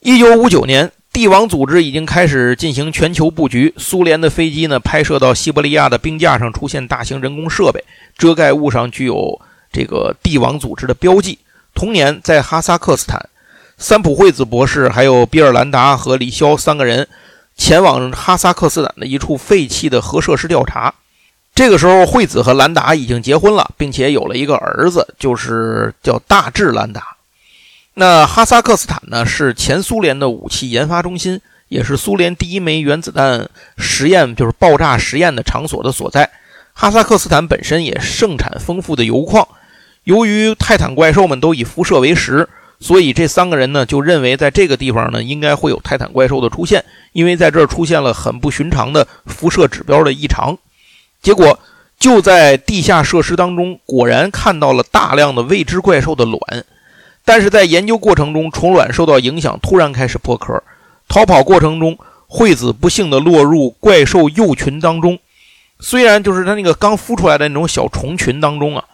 [0.00, 7.84] 一九五九年，帝王组织已经开始进行全球布局，苏联的飞机呢拍摄到西伯利亚的冰架上出现大型人工设备，
[8.16, 9.40] 遮盖物上具有
[9.72, 11.38] 这个帝王组织的标记。
[11.72, 13.28] 同年，在哈萨克斯坦。
[13.80, 17.06] 三浦惠子博士、还有比尔兰达和李潇三个人
[17.56, 20.92] 前往哈萨克斯坦的一处废弃的核设施调查。
[21.54, 27.16] 这个时候，惠子和兰达已经结婚了，并且有了一个儿子，就是叫大智兰达。
[27.94, 36.28] 那哈萨克斯坦呢，是前苏联的武器研发中心，也是苏联第一枚原子弹实验，就是爆炸实验的场所的所在。
[36.72, 39.46] 哈萨克斯坦本身也盛产丰富的铀矿，
[40.02, 42.48] 由于泰坦怪兽们都以辐射为食。
[42.80, 50.56] 所以这三个人呢，就认为在这个地方呢，应该会有泰坦怪兽的出现，因为在这儿出现了很不寻常的辐射指标的异常。
[51.20, 51.58] 结果
[51.98, 56.40] 就在地下设施当中，果然看到了大量的未知怪兽的卵。
[57.24, 60.62] 但是在研究过程中，虫卵受到影响，突然开始破壳。
[61.08, 61.98] 逃跑过程中，
[62.28, 65.18] 惠子不幸的落入怪兽幼群当中。
[65.80, 68.84] 虽然就是他那个刚孵出来的那种小虫群当中啊。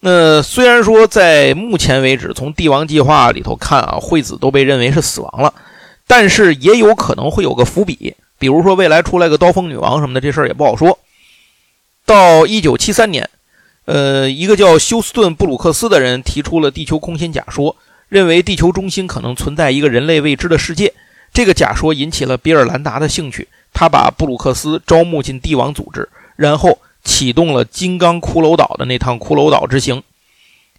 [0.00, 5.52] 那虽然说在目前为止，从帝王计划里头看啊，惠子都被认为是死亡了，
[6.06, 10.98] 但是也有可能会有个伏笔，比如说未来出来个刀锋女王什么的，这事儿也不好说。
[12.04, 13.28] 到一九七三年，
[13.86, 17.74] 呃，一个叫休斯顿·布鲁克斯的人提出了地球空心假说，
[18.08, 20.92] 认为地球中心可能存在一个人类未知的世界。
[21.32, 30.02] 这个假说引起了比尔兰达的兴趣，他把布鲁克斯招募进帝王组织，然后启动了金刚骷髅岛的那趟骷髅岛之行。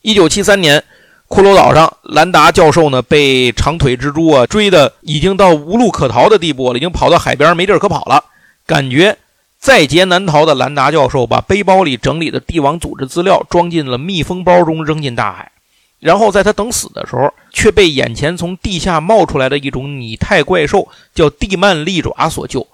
[0.01, 0.83] 一九七三年，
[1.27, 8.25] 骷髅岛上，兰达教授呢被长腿蜘蛛啊追的已经到无路可逃的地步了，已经跑到海边没地儿可跑了，
[8.65, 9.17] 感觉
[9.57, 15.51] 在劫难逃的兰达教授把背包里整理的帝王组织资料装进了密封包中，扔进大海。
[15.99, 22.67] 然后在他等死的时候，却被眼前从地下冒出来的一种拟态怪兽，叫地曼利爪所救。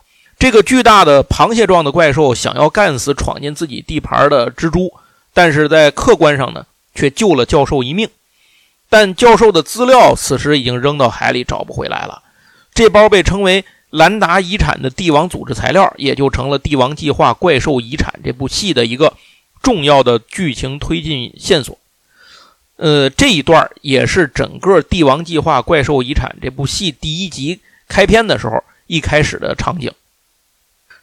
[0.44, 4.94] 这个巨大的螃蟹状的怪兽想要干死闯进自己地盘的蜘蛛，
[5.34, 8.10] 但是在客观上呢，却救了教授一命。
[8.89, 12.22] 但教授的资料此时已经扔到海里，找不回来了。
[12.74, 19.14] 这包被称为兰达遗产的帝王组织材料，也就成了《帝王计划：怪兽遗产》这部戏的一个
[19.62, 21.78] 重要的剧情推进线索。
[22.76, 29.89] 呃，这一段也是整个《帝王计划：怪兽遗产》这部戏第一集开篇的时候一开始的场景。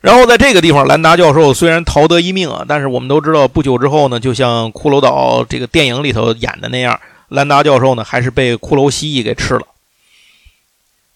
[0.00, 6.98] 然后在这个地方，兰达教授虽然逃得一命啊，但是我们都知道，不久之后呢，就像《骷髅岛》这个电影里头演的那样，
[7.28, 9.62] 兰达教授呢还是被骷髅蜥蜴给吃了。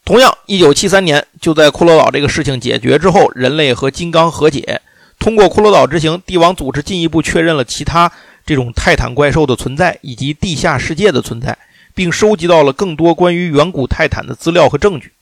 [0.04, 4.82] 同样，一九七三年，就在骷髅岛这个事情解决之后，人类和金刚和解，
[5.18, 8.12] 通过骷髅岛之行，帝王组织进一步确认了其他。
[8.46, 11.56] 这种泰坦怪兽的存在以及地下世界的存在，
[11.94, 15.12] 并收集到了更多关于远古泰坦的资料和证据。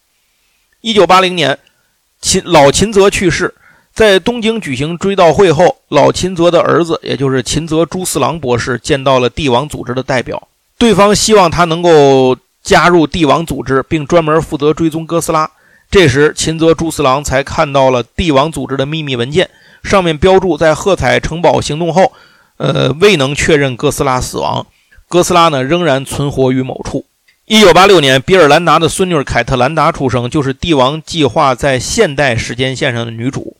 [0.80, 1.56] 一九八零年，
[2.22, 3.52] 秦老秦泽去世，
[3.92, 10.48] 在东京举行追悼会后，老秦泽的儿子，也就是秦泽朱四郎博士，见到了帝王组织的代表，
[10.78, 15.50] 对方希望他能够加入帝王组织，并专门负责追踪哥斯拉。
[15.90, 19.50] 这时，秦泽朱四郎才看到了帝王组织的秘密文件，
[19.82, 22.12] 上面标注在喝彩城堡行动后。
[22.58, 24.64] 呃，未能确认哥斯拉死亡，
[25.08, 27.04] 哥斯拉呢仍然存活于某处。
[27.46, 33.56] 一九八六年，比尔兰达的孙女凯特兰达出生，就是帝王计划在现代时间线上的女主。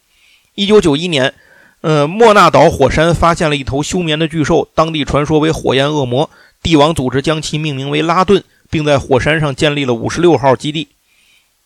[0.54, 1.34] 一九九一年，
[1.80, 6.30] 呃，莫纳岛火山发现了一头休眠的巨兽，当地传说为火焰恶魔，
[6.62, 10.86] 帝王组织将其命名为拉顿，并在火山上建立了五十六号基地。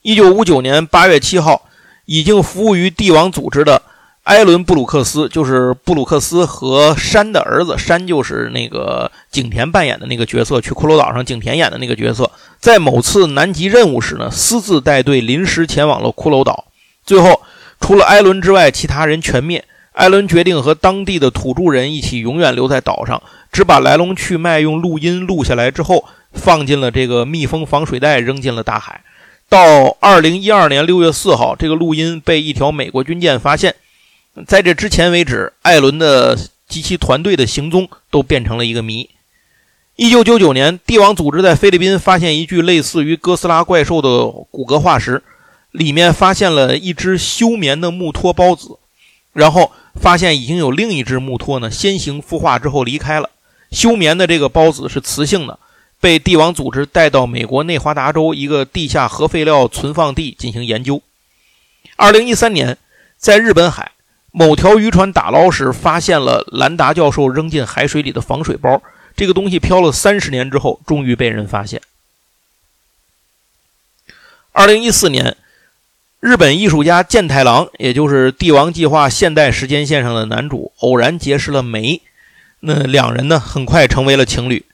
[0.00, 1.68] 一九五九年八月七号，
[2.06, 3.82] 已经服务于帝王组织的。
[4.26, 16.64] 艾伦·布鲁克斯就是布鲁克斯和山的儿子，山就是那个景田扮演的那个角色，去骷髅岛上景田演的那个角色，在某次南极任务时呢，私自带队临时前往了骷髅岛。
[17.04, 17.40] 最后，
[17.78, 19.64] 除了艾伦之外，其他人全灭。
[19.92, 23.22] 艾伦决定和当地的土著人一起永远留在岛上，
[23.52, 29.02] 只把来龙去脉用录音录下来之后，放进了这个密封防水袋，扔进了大海。
[29.48, 33.76] 到二零一二年六月四号，这个录音被一条美国军舰发现。
[34.44, 36.36] 在这之前为止，艾伦的
[36.68, 39.08] 及其团队的行踪都变成了一个谜。
[39.94, 45.22] 一九九九年，帝王组织在菲律宾发现一具类似于哥斯拉怪兽的骨骼化石，
[45.70, 48.76] 里面发现了一只休眠的木托孢子，
[49.32, 53.30] 然后发现已经有另一只木托呢先行孵化之后离开了。
[53.70, 55.58] 休眠的这个孢子是雌性的，
[55.98, 61.00] 被帝王组织带到美国内华达州一个地下核废料存放地进行研究。
[61.96, 62.76] 二零一三年，
[63.16, 63.92] 在日本海。
[64.38, 68.82] 某条渔船打捞时，发现了兰达教授扔进海水里的防水包。
[69.16, 71.80] 这个东西漂了三十年之后，终于被人发现。
[74.52, 75.38] 二零一四年，
[76.20, 82.02] 日本艺术家健太郎，也就是《帝王计划》现代时间线上的男主，偶然结识了梅，
[82.60, 84.66] 那两人呢，很快成为了情侣。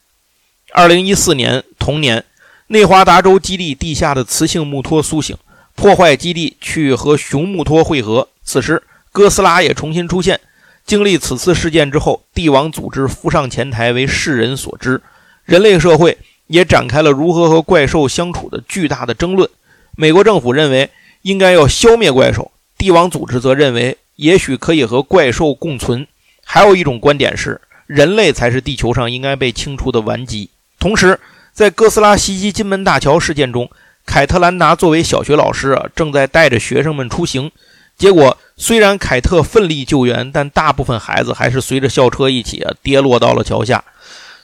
[0.72, 2.24] 二零一四年同年，
[2.66, 5.36] 内华达州基地地下的雌性木托苏醒，
[5.76, 8.26] 破坏基地去和雄木托会合。
[8.42, 8.82] 此时。
[9.12, 10.40] 哥斯拉也重新出现。
[10.84, 15.00] 经历此次事件之后，帝王组织浮上前台，为世人所知。
[15.44, 19.48] 人类社会也展开了如何和怪兽相处的巨大的争论。
[19.94, 20.90] 美国政府认为
[21.22, 26.06] 应该要消灭怪兽，帝王组织则认为也许可以和怪兽共存。
[26.44, 30.50] 还有一种观点是，人类才是地球上应该被清除的顽疾。
[30.80, 31.20] 同时，
[31.52, 33.70] 在哥斯拉袭击金门大桥事件中，
[34.04, 37.52] 凯特兰达作为小学老师啊，正在带着学生们出行。
[37.96, 43.82] 结果，虽然凯特奋力救援，但大部分孩子还是随着校车一起啊跌落到了桥下。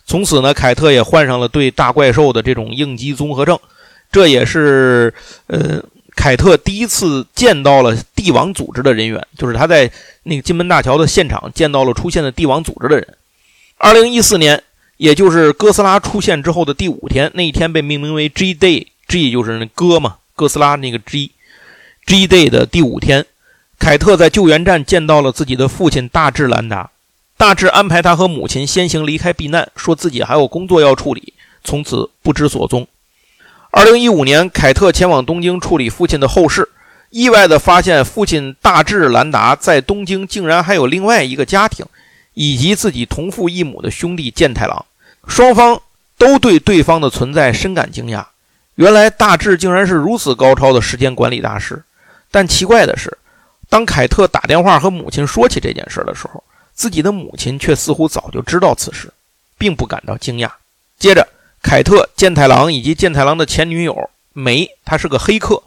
[0.04, 3.56] 从此呢，凯特也患上了对大怪兽的这种应激综合症。
[4.10, 5.14] 这也是
[5.46, 5.80] 呃，
[6.16, 9.88] 凯特第一次见到了帝王组织的人员，就是他在
[10.24, 13.06] 那个金门大桥的现场见到了出现的帝王组织的人。
[13.76, 14.60] 二零一四年，
[14.96, 23.24] 也就是哥斯拉出现之后的第五天，那一天被命名为 G Day，G 就是那哥嘛，哥斯拉那个 G，G Day 的第五天。
[23.78, 26.90] 凯特在救援站见到了自己的父亲大志兰达，
[27.36, 31.32] 大志安排他和母亲先行离开避难，说自己还有工作要处理。
[31.64, 32.86] 从此不知所踪。
[33.70, 36.68] 二零一五年，凯特前往东京处理父亲的后事，
[37.10, 41.86] 意外地发现父亲大志兰达在东京竟然还有另外一个家庭，
[42.34, 44.84] 以及自己同父异母的兄弟健太郎。
[45.26, 45.80] 双方
[46.16, 48.24] 都对对方的存在深感惊讶。
[48.74, 51.82] 原来大志竟然是如此高超的时间管理大师。
[52.30, 53.16] 但奇怪的是，
[53.68, 56.42] 当凯特打电话和母亲说起这件事的时候，
[56.74, 59.12] 自己的母亲却似乎早就知道此事，
[59.58, 60.50] 并不感到惊讶。
[60.98, 61.26] 接着，
[61.62, 65.62] 凯特、健太郎以及健太郎的前女友梅，她是个黑客，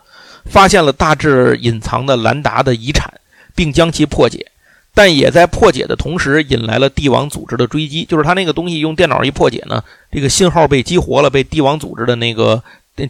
[0.46, 3.14] 发现了大致隐藏的兰达的遗产，
[3.54, 4.48] 并将其破解。
[4.94, 8.04] 但也在破解的同时，引来了帝王组织的追击。
[8.04, 12.62] 就是他那个东西用电脑一破解呢，这个信号被激活了，被帝王组织的那个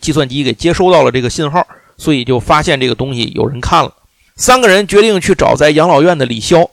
[0.02, 1.66] 计算机给接收到了这个信号，
[1.98, 3.94] 所以就发现这个东西有人看了。
[4.42, 6.68] 三个人决定去找在养老院的李潇。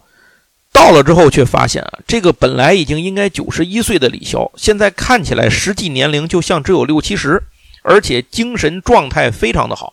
[0.72, 7.42] 到了之后，却发现啊，这个本来已经应该九十一岁的李潇，现在看起来实际年龄就像只有六七十，
[7.82, 9.92] 而且精神状态非常的好。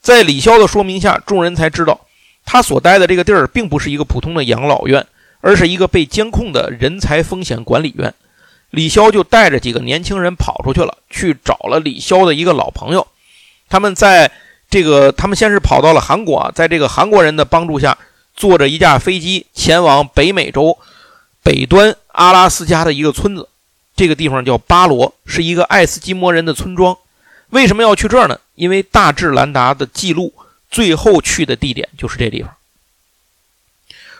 [0.00, 2.00] 在李潇的说明下，众人才知道，
[2.46, 5.04] 他所待的这个地儿并不是一个普通的养老院，
[5.42, 8.14] 而是一个被监控的人才风险管理院。
[8.70, 13.06] 李潇就带着几个年轻人跑出去了，去找了李潇的一个老朋友。
[13.68, 14.30] 他们在
[14.76, 17.96] 这个，他们先是跑到了韩国，在这个韩国人的帮助下。
[18.36, 20.76] 坐着一架飞机前往北美洲
[21.42, 23.48] 北端阿拉斯加的一个村子，
[23.96, 26.94] 这个地方叫巴罗，是一个爱斯基摩人的村庄。
[27.48, 28.38] 为什么要去这儿呢？
[28.54, 30.34] 因为大智兰达的记录
[30.70, 32.52] 最后去的地点就是这地方。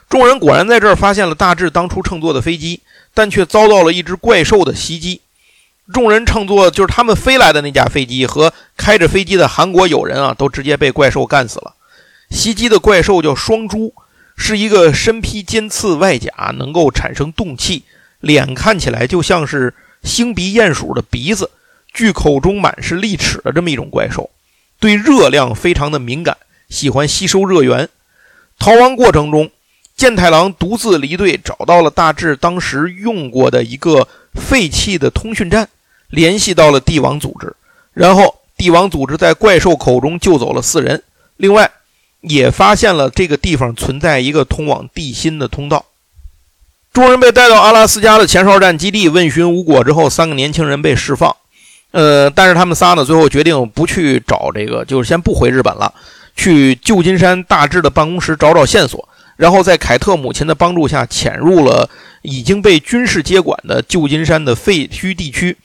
[0.08, 2.80] 众人果然在这儿发现了大智当初乘坐的飞机，
[3.12, 5.20] 但却遭到了一只怪兽的袭击。
[5.92, 11.74] 众人乘坐就是他们飞来的那架飞机和开着飞机的韩国友人啊，都直接被怪兽干死了。
[12.30, 13.94] 袭击的怪兽叫双猪。
[14.38, 17.84] 是一个身披尖刺外甲，能够产生动气，
[18.20, 19.72] 脸看起来就像是
[20.02, 21.50] 星鼻鼹鼠的鼻子，
[21.94, 24.28] 巨口中满是利齿的这么一种怪兽，
[24.78, 26.36] 对热量非常的敏感，
[26.68, 27.88] 喜欢吸收热源。
[28.58, 29.50] 逃亡过程中，
[29.96, 35.66] 健太郎独自离队，找到了大志当时用过的一个废弃的通讯站，
[36.08, 37.54] 联系到了帝王组织，
[37.92, 41.02] 然后帝王组织在怪兽口中救走了四人。
[41.36, 41.70] 另外。
[42.22, 45.84] 也发现了这个地方存在一个通往地心的通道。
[46.92, 51.36] 众人被带到阿拉斯加的前哨站基地问询无果之后，三个年轻人被释放。
[51.92, 55.94] 呃，但是他们仨呢，最后决定不去找这个，就是先不回日本了，
[56.34, 59.08] 去旧金山大志的办公室找找线索。
[59.36, 61.88] 然后在凯特母亲的帮助下，潜入了
[62.22, 65.56] 已经被军事接管的旧金山的废墟地区，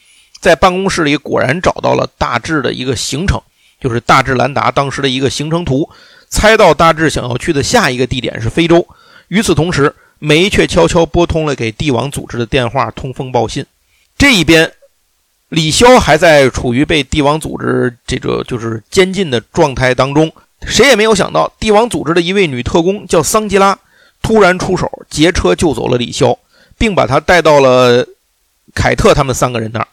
[0.41, 3.39] 在办公室里果然找到了大致的一个行程，
[3.79, 5.89] 就是大致兰达当时的一个行程图。
[6.27, 8.85] 猜到大致想要去的下一个地点是非洲。
[9.27, 13.65] 与此同时，梅却悄悄拨通了给帝王组织的电话，通风报信。
[14.17, 14.71] 这一边，
[15.49, 20.31] 李潇还在处于被帝王组织这个就是监禁的状态当中。
[20.65, 23.77] 谁也没有想到，帝王组织的一位女特工叫桑吉拉，
[24.21, 26.37] 突然出手劫车救走了李潇，
[26.77, 28.07] 并把他带到了
[28.73, 29.87] 凯特他们三个人那儿，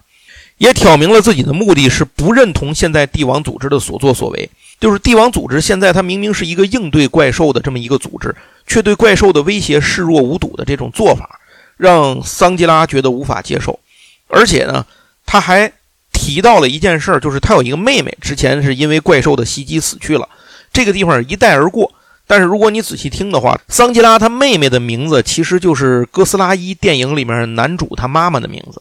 [0.58, 4.50] 也挑明了自己的目的是不认同现在帝王组织的所作所为。
[4.80, 8.32] 就是帝王组织，现在它明明是一个应对怪兽的这么一个组织，
[8.66, 11.40] 却对怪兽的威胁视若无睹的这种做法，
[11.76, 13.80] 让桑吉拉觉得无法接受。
[14.28, 14.86] 而且呢，
[15.26, 15.72] 他还
[16.12, 20.28] 提到了一件事儿，就是他有一个妹妹，之前是因为怪兽的袭击死去了。
[20.72, 21.92] 这个地方一带而过，
[22.26, 28.80] 但是如果你仔细听的话，桑吉拉他妹妹的名字其实就是哥斯拉一电影里面男主他妈妈的名字。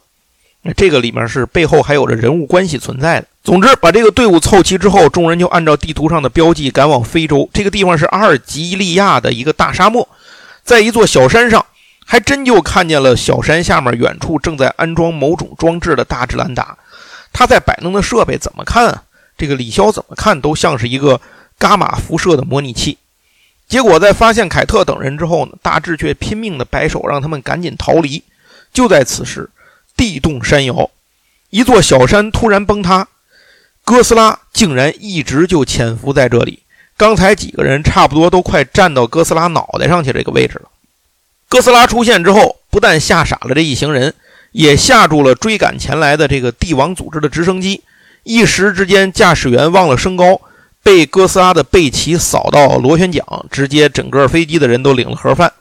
[0.62, 3.26] 那这个里面是背后还有着人物关系存在的。
[3.44, 7.48] 总之，把这个队伍凑齐之后，众人就按照地图上的标记赶往非洲。
[7.52, 10.06] 这个地方是阿尔及利亚的一个大沙漠，
[10.64, 11.64] 在一座小山上，
[12.04, 16.76] 还真就看见了小山下面远处正在安装某种装置的大智兰达。
[17.32, 19.04] 他在摆弄的设备怎么看啊？
[19.38, 21.20] 这个李潇怎么看都像是一个
[21.58, 22.98] 伽马辐射的模拟器。
[23.68, 28.22] 结果在发现凯特等人之后呢，大智却拼命的摆手让他们赶紧逃离。
[28.74, 29.48] 就在此时。
[29.98, 30.90] 地动山摇，
[31.50, 33.08] 一座小山突然崩塌，
[33.84, 36.60] 哥斯拉竟然一直就潜伏在这里。
[36.96, 40.68] 刚才几个人差不多都快站到哥斯拉脑袋上去这个位置了。
[41.48, 44.14] 哥斯拉出现之后，不但吓傻了这一行人，
[44.52, 47.82] 也吓住了追赶前来的这个帝王组织的直升机。
[48.22, 50.40] 一时之间，驾驶员忘了升高，
[50.82, 55.52] 被哥斯拉的背鳍扫到螺旋桨，直接整个飞机的人都领了盒饭。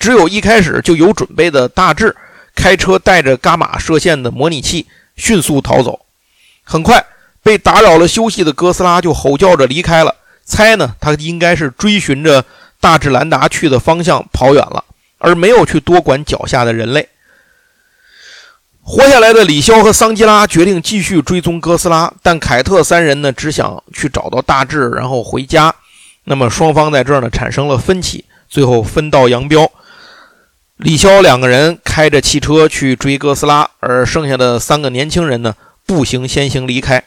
[0.00, 2.16] 只有一开始就有准备的大致。
[2.58, 4.84] 开车带着伽马射线的模拟器
[5.14, 6.00] 迅速逃走，
[6.64, 7.06] 很快
[7.40, 10.12] 被打扰了休息的哥斯拉就吼叫着离开了。
[10.44, 12.44] 猜呢，他应该是追寻着
[12.80, 14.82] 大智兰达去的方向跑远了，
[15.18, 17.08] 而没有去多管脚下的人类。
[18.82, 25.72] 活下来的李潇和桑吉拉决定继续追踪哥斯拉，但凯特三人呢只想去找到大智，然后回家。
[26.24, 29.70] 那么双方在这儿呢产生了分歧，最后分道扬镳。
[30.78, 37.02] 李潇两个人开着汽车去追哥斯拉，而剩下的三个年轻人呢步行先行离开。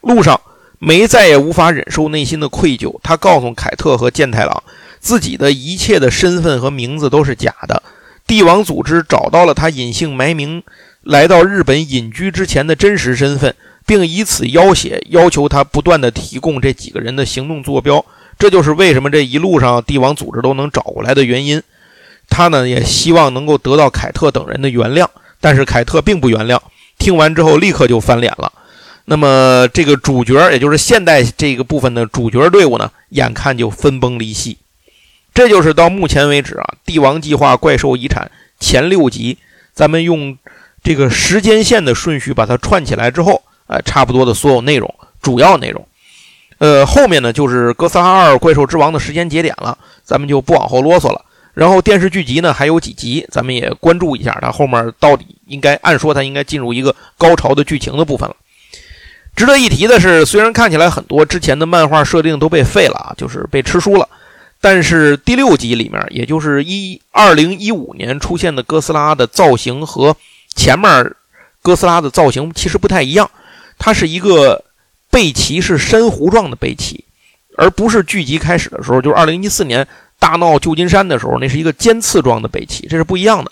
[0.00, 0.40] 路上，
[0.78, 4.62] 梅再也无法忍受内心的愧疚，他告诉凯特和健太郎，
[4.98, 7.82] 自己的一切的身份和名字都是假的。
[8.26, 10.62] 帝王组织找到了他隐姓埋名。
[11.02, 13.54] 来到日本隐居之前的真实身份，
[13.84, 18.02] 并以此要挟，要求他不断的提供这几个人的行动坐标。
[18.38, 21.62] 这就是为什么这一路上帝王组织都能找过来的原因。
[22.32, 25.06] 他呢也希望能够得到凯特等人的原谅，
[25.40, 26.58] 但是凯特并不原谅。
[26.98, 28.50] 听完之后立刻就翻脸了。
[29.04, 34.56] 那么这个主角，也就是现代这个部分的主角队伍呢，眼看就分崩离析。
[35.34, 38.30] 这就是到目前为止啊，《帝王计划：怪兽遗产》
[38.64, 39.36] 前六集，
[39.74, 40.38] 咱们用。
[40.84, 45.86] 这个时间线的顺序把它串起来之后，呃，差不多的所有内容，主要内容，
[46.58, 51.24] 呃，后面呢就是《哥斯拉二：怪兽之王》的时间节点了，咱们就不往后啰嗦了。
[51.54, 58.36] 然后电视剧集呢还有几集，咱们也关注一下它后面到底应该按说它应该进入一个高潮的剧情的部分了。
[59.34, 64.08] 值得一提的是，虽然看起来很多之前的漫画设定都被废了啊，就是被吃书了，
[64.60, 70.14] 但是第六集里面，也就是一二零一五年出现的哥斯拉的造型和
[70.54, 71.14] 前面
[71.62, 73.30] 哥斯拉的造型其实不太一样，
[73.78, 74.64] 它是一个
[75.10, 77.02] 背鳍是珊瑚状的背鳍，
[77.56, 79.86] 而不是剧集开始的时候，就是二零一四年
[80.22, 83.50] 大闹旧金山的时候，那是一个尖刺状的背鳍，这是不一样的。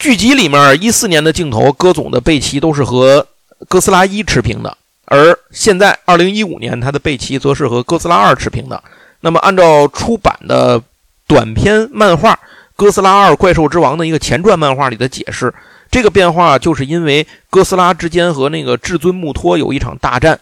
[0.00, 3.24] 剧集里面一四年的镜头，戈总的背鳍都是和
[3.68, 8.82] 哥斯拉一持平的，而现在二零一五年他的背鳍则是和哥斯拉二持平的。
[9.20, 10.82] 那么按照出版的
[11.28, 12.34] 短篇漫画
[12.74, 15.54] 《哥斯拉二：怪兽之王》的一个前传漫画里的解释。
[15.88, 20.38] 这个变化就是因为哥斯拉之间和那个至尊穆托有一场大战，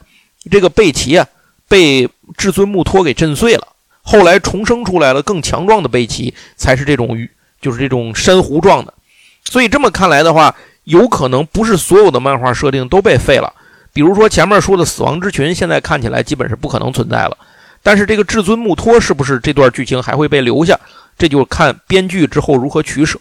[0.51, 1.27] 这个背鳍啊
[1.69, 2.09] 被
[2.39, 3.69] 至尊穆托给震碎了，
[4.09, 7.29] 后来重生出来了更强壮的贝奇，才是这种鱼
[7.61, 8.95] 就是这种珊瑚状的。
[9.45, 10.55] 所以这么看来的话，
[10.85, 13.53] 有可能不是所有的漫画设定都被废了。
[13.93, 17.37] 比如说前面说的死亡之群，现在看起来基本是不可能存在了。
[17.83, 20.79] 但是这个至尊穆托是不是这段剧情还会被留下，
[21.19, 23.19] 这就看编剧之后如何取舍。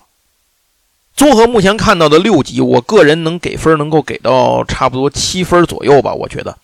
[1.15, 6.13] 综合目前看到的六集，我个人能给分，能够给到差不多七分左右吧。
[6.13, 6.57] 我觉得，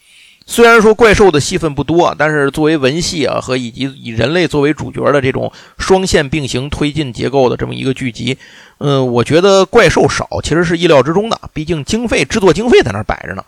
[0.46, 8.38] 虽然说怪兽的戏份不多，但是作为文戏啊和以及以人类作为主角的这种双线并行推进结构的这么一个剧集，
[8.80, 11.40] 嗯，我觉得怪兽少其实是意料之中的。
[11.54, 13.44] 毕竟经费制作经费在那摆着呢，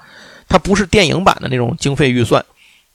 [0.47, 2.45] 它不是电影版的那种经费预算。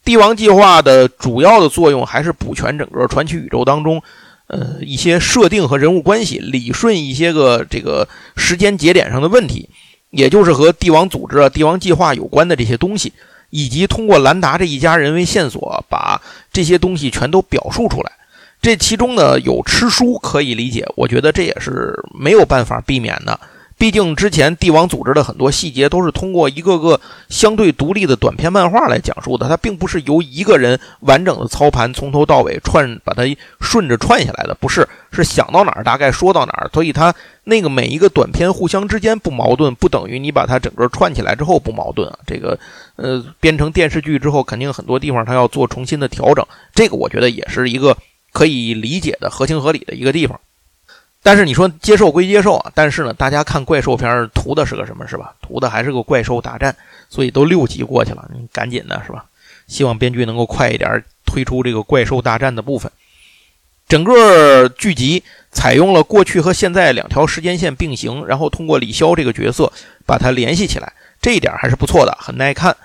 [0.03, 4.01] 帝王计划的主要的作用还是补全整个传奇宇宙当中。
[4.47, 9.69] 呃，一些设定和人物关系，理顺一些个这个时间节点上的问题，
[10.09, 13.13] 也就是和帝王组织啊、帝王计划有关的这些东西，
[13.49, 16.21] 以及通过兰达这一家人为线索，把
[16.51, 18.11] 这些东西全都表述出来。
[18.61, 23.39] 这其中呢，有吃书可以理解，我觉得这也是没有办法避免的。
[23.79, 26.99] 毕竟之前帝王组织的很多细节都是通过一个个
[27.29, 33.23] 相对独立的短篇漫画来讲述的，它并不是由一个人完整的操盘从头到尾串把它
[33.61, 37.15] 顺着串下来的，不是是想到哪儿大概说到哪儿，所以它
[37.45, 42.19] 那个每一个短篇互相之间不矛盾，不等于你把它整个串起来之后不矛盾啊。
[42.27, 42.59] 这个
[42.97, 47.95] 呃编成电视剧之后，肯定很多地方它要做重新的调整，这个我觉得也是一个
[48.33, 50.37] 可以理解的合情合理的一个地方。
[51.21, 55.35] 但是你说接受归接受啊，但是呢，大家看怪兽片图的是个什么，是吧？
[55.41, 56.73] 图的还是个怪兽大战，
[57.09, 59.25] 所以都六集过去了，你赶紧的是吧？
[59.67, 62.89] 希望编剧能够快一点推出这个怪兽大战的部分。
[63.87, 69.71] 整个剧集采用了过去和现在两条时间线并行，然后通过李潇这个角色
[70.05, 72.75] 把它联系起来，这一点还是不错的，很耐看。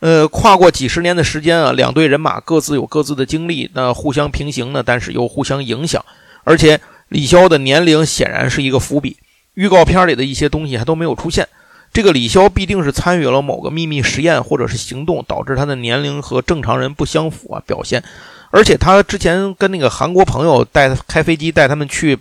[0.00, 6.04] 呃，跨过几十年的时间啊，两队人马各自有各自的经历，那互相平行呢，但是又互相影响，
[6.44, 6.78] 而且。
[7.08, 9.16] 李潇的年龄显然是一个伏笔，
[9.54, 11.48] 预告片里的一些东西还都没有出现。
[11.90, 17.62] 这个李潇必定是参与了某个秘密实验或者是行动，导致他的年龄和正常人不相符啊。
[17.66, 18.04] 表现，
[18.50, 22.18] 而且他之前跟那个韩国朋友带开飞机带他们去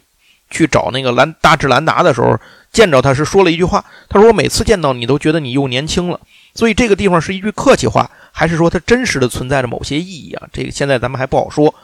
[0.49, 2.39] 去找那个兰大智兰达的时候，
[2.71, 6.17] 见着他是说了一句话，他说：“我每次见到你都觉得你又年轻了。”
[6.55, 10.47] 所以这个地方是一句客气话，还是说他真实的存在着某些意义啊？
[10.53, 11.75] 这个现在咱们还不好说。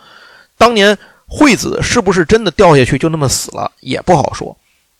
[0.57, 0.97] 当年。
[1.27, 4.55] 惠子是不是真的掉下去就那么死了也不好说。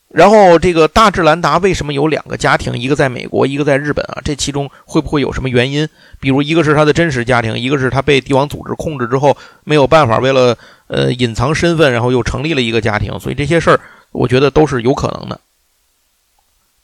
[0.09, 4.21] 然后这个大智兰达为什么有两个家庭，一个在美国，一个在日本啊？
[4.23, 5.89] 这其中会不会有什么原因？
[6.19, 10.55] 比如一个是他的真实家庭，一个是他被帝王组织控制之后没有办法，为了
[10.85, 13.19] 呃隐藏身份，然后又成立了一个家庭。
[13.19, 13.79] 所以这些事儿，
[14.11, 15.39] 我觉得都是有可能的。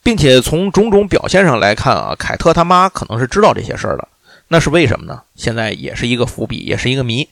[0.02, 4.08] 并且从种种表现上来看啊，凯特他妈可能是知道这些事儿的，
[4.48, 5.22] 那是为什么呢？
[5.36, 7.28] 现在也是一个伏笔，也是一个谜。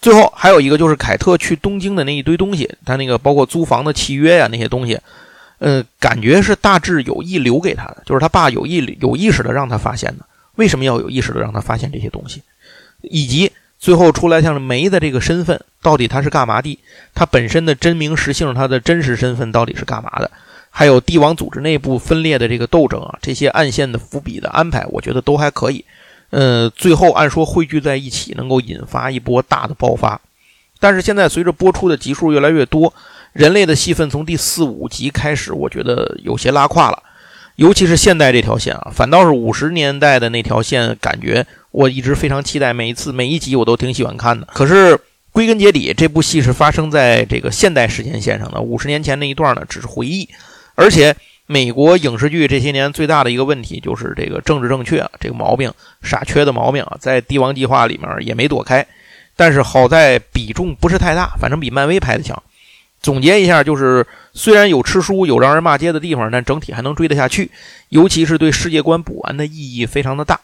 [0.00, 4.98] 最后还有一个就是凯特去东京的那一堆东西，他那个包括租房的契约呀那些东西，
[5.58, 10.24] 呃，感觉是大致有意留给他的，就是他爸有意有意识的让他发现的。
[10.56, 12.42] 为什么要有意识的让他发现这些东西？
[13.02, 16.78] 以及最后出来像是梅的这个身份，到底他是干嘛的？
[17.14, 20.30] 他本身的真名实姓，他的真实身份到底是干嘛的？
[20.70, 25.84] 还有帝王组织内部分裂的这个斗争啊，这些暗线的伏笔的安排，我觉得都还可以。
[26.30, 30.20] 呃，最后按说汇聚在一起，能够引发一波大的爆发。
[30.78, 32.92] 但是现在随着播出的集数越来越多，
[33.32, 37.02] 人类的戏份从第四五集开始，我觉得有些拉胯了。
[37.56, 44.46] 尤其是现代这条线啊，反倒是五十年代的那条线，感觉我一直非常期待，每一次每一集我都挺喜欢看的。
[44.54, 44.98] 可是
[45.32, 50.26] 归根结底，这部戏是发生在这个现代时间线上的，五十年前那一段呢，只是回忆。
[50.74, 51.14] 而且，
[51.52, 58.86] 美国影视剧这些年最大的一个问题就是这个政治正确这个毛病，傻缺的毛病啊，在《帝王计划》里面也没躲开。
[59.34, 62.40] 但是好在比重不是太大，反正比漫威拍的强。
[63.02, 67.50] 总结一下，就是虽然有吃书、有让人骂街的地方，但整体还能追得下去。
[67.88, 70.38] 尤其是对世界观补完的意义非常的大。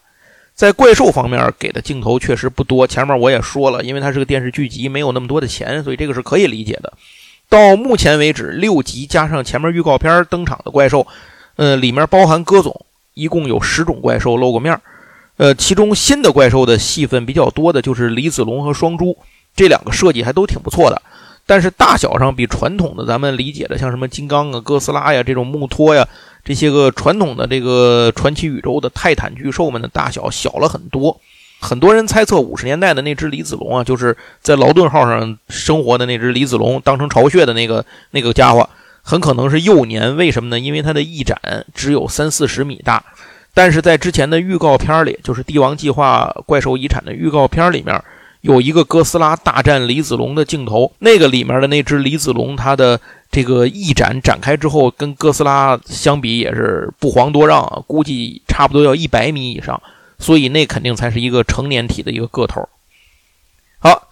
[0.56, 6.92] 在怪兽方面给的镜头确实不多，前面我也说了，因为它是个电视剧集，没有那么多的钱，所以这个是可以理解的。
[7.48, 11.06] 到目前为止，六集加上前面预告片登场的怪兽，
[11.56, 12.84] 呃，里面包含各种，
[13.14, 14.80] 一共有十种怪兽露过面
[15.36, 19.16] 呃，其中新的怪兽的戏份比较多的就是李子龙和双珠，
[19.54, 21.00] 这两个设计还都挺不错的，
[21.46, 26.08] 但是大小上比传统的咱们理解的像什么金刚啊、哥斯拉呀这种木托呀
[26.44, 31.20] 这些个传统的这个传奇宇宙的泰坦巨兽们的大小小了很多。
[31.58, 38.68] 很多人猜测，五十年代的那只李子龙啊，就是在劳顿号上生活的那只李子龙，当成巢穴的那个那个家伙，
[39.02, 40.16] 很可能是幼年。
[40.16, 40.60] 为什么呢？
[40.60, 41.38] 因为它的翼展
[41.74, 43.02] 只有三四十米大。
[43.54, 48.00] 但是在之前的预告片里，就是《帝王计划：怪兽遗产》的预告片里面，
[48.42, 50.92] 有一个哥斯拉大战李子龙的镜头。
[50.98, 53.00] 那个里面的那只李子龙，它的
[53.30, 59.80] 这个翼展展开之后，跟哥斯拉相比也是不遑多让，估计差不多要一百米以上。
[60.18, 62.68] 所以那肯定才是一个成年体的一个个头。
[63.78, 64.08] 好，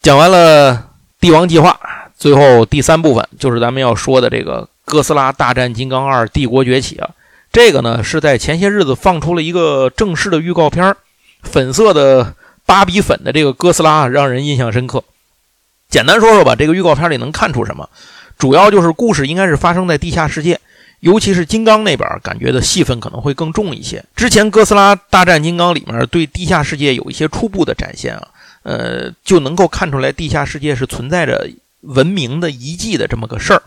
[0.00, 1.78] 讲完了帝王计划，
[2.16, 7.10] 最后第三部分就是咱们要说的这个哥斯拉大战金刚二：帝国崛起啊。
[7.50, 10.94] 这个呢是在前些日子放出了一个正式的预告片，
[11.42, 12.34] 粉色的
[12.66, 15.02] 芭比粉的这个哥斯拉让人印象深刻。
[15.88, 17.88] 简单说说吧，这个预告片里能看出什么？
[18.38, 20.60] 主要就是故事应该是发生在地下世界。
[21.00, 24.04] 尤其是金刚那边，感觉的戏份可能会更重一些。
[24.16, 28.28] 之前《哥斯拉大战金刚》里面对地下世界有一些初步的展现啊，
[28.64, 31.48] 呃，就能够看出来地下世界是存在着
[31.82, 33.62] 文明的遗迹的这么个事儿，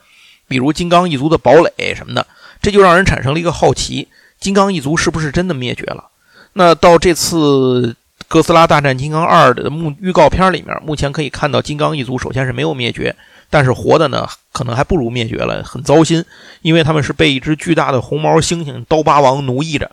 [0.47, 2.27] 比如金刚一族的堡垒什么的，
[2.61, 4.09] 这就让人产生了一个好奇：
[4.39, 6.09] 金刚一族是不是真的灭绝了？
[6.53, 7.95] 那到这次
[8.27, 13.15] 《哥斯拉大战金刚二》的目预告片里面，目前可以看到金刚一族首先是没有灭绝。
[13.51, 16.25] 但是活的呢，可能还不如灭绝了，很糟心，
[16.63, 19.91] 因为他们是被一只巨大的红毛猩猩刀疤王奴役着，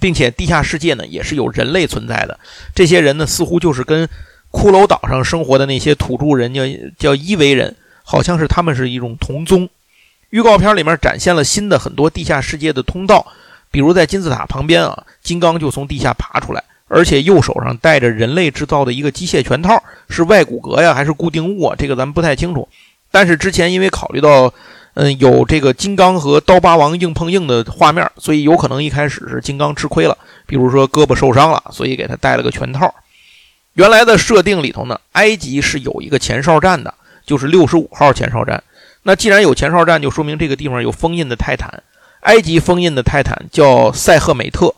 [0.00, 2.38] 并且地下世界呢也是有人类存在的。
[2.74, 4.08] 这些人呢，似乎就是跟
[4.52, 6.62] 骷髅岛上生活的那些土著人叫
[6.96, 7.74] 叫伊维人，
[8.04, 9.68] 好像是他们是一种同宗。
[10.30, 13.26] 预告片里面展现了新的很多地下世界的通道，
[13.70, 21.74] 比如在金字塔旁边啊，金刚就从地下爬出来，而且右手上戴着人类制造的一个机械拳套，是外骨骼呀还是固定物啊？
[21.76, 22.68] 这个咱们不太清楚。
[23.12, 24.52] 但是之前因为考虑到，
[24.94, 32.92] 嗯，有这个金刚和刀疤王硬碰硬的画面，所以有可能一开始是金刚吃亏了，比如说胳膊受伤了，所以给他戴了个拳套。
[33.74, 36.92] 原来的设定里头呢，埃及是有一个前哨站的，
[37.24, 38.62] 就是六十五号前哨站。
[39.02, 41.82] 那既然有前哨站，就说明这个地方有封印的泰坦。
[42.20, 44.72] 埃及封印的泰坦叫赛赫美特，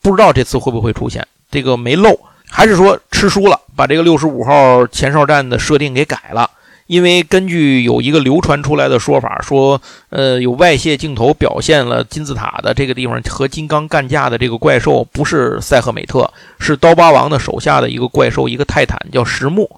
[0.00, 2.18] 不知道这次会不会出现，这个没漏，
[2.48, 6.50] 还是说吃书了，把这个六十五号前哨站的设定给改了？
[6.86, 9.80] 因为根据有一个流传出来的说法，说，
[10.10, 19.68] 呃，有外泄镜头表现了金字塔的这个地方和金刚干架的这个怪兽不是赛赫美特，是刀疤王的手下的一个怪兽，一个泰坦叫石木。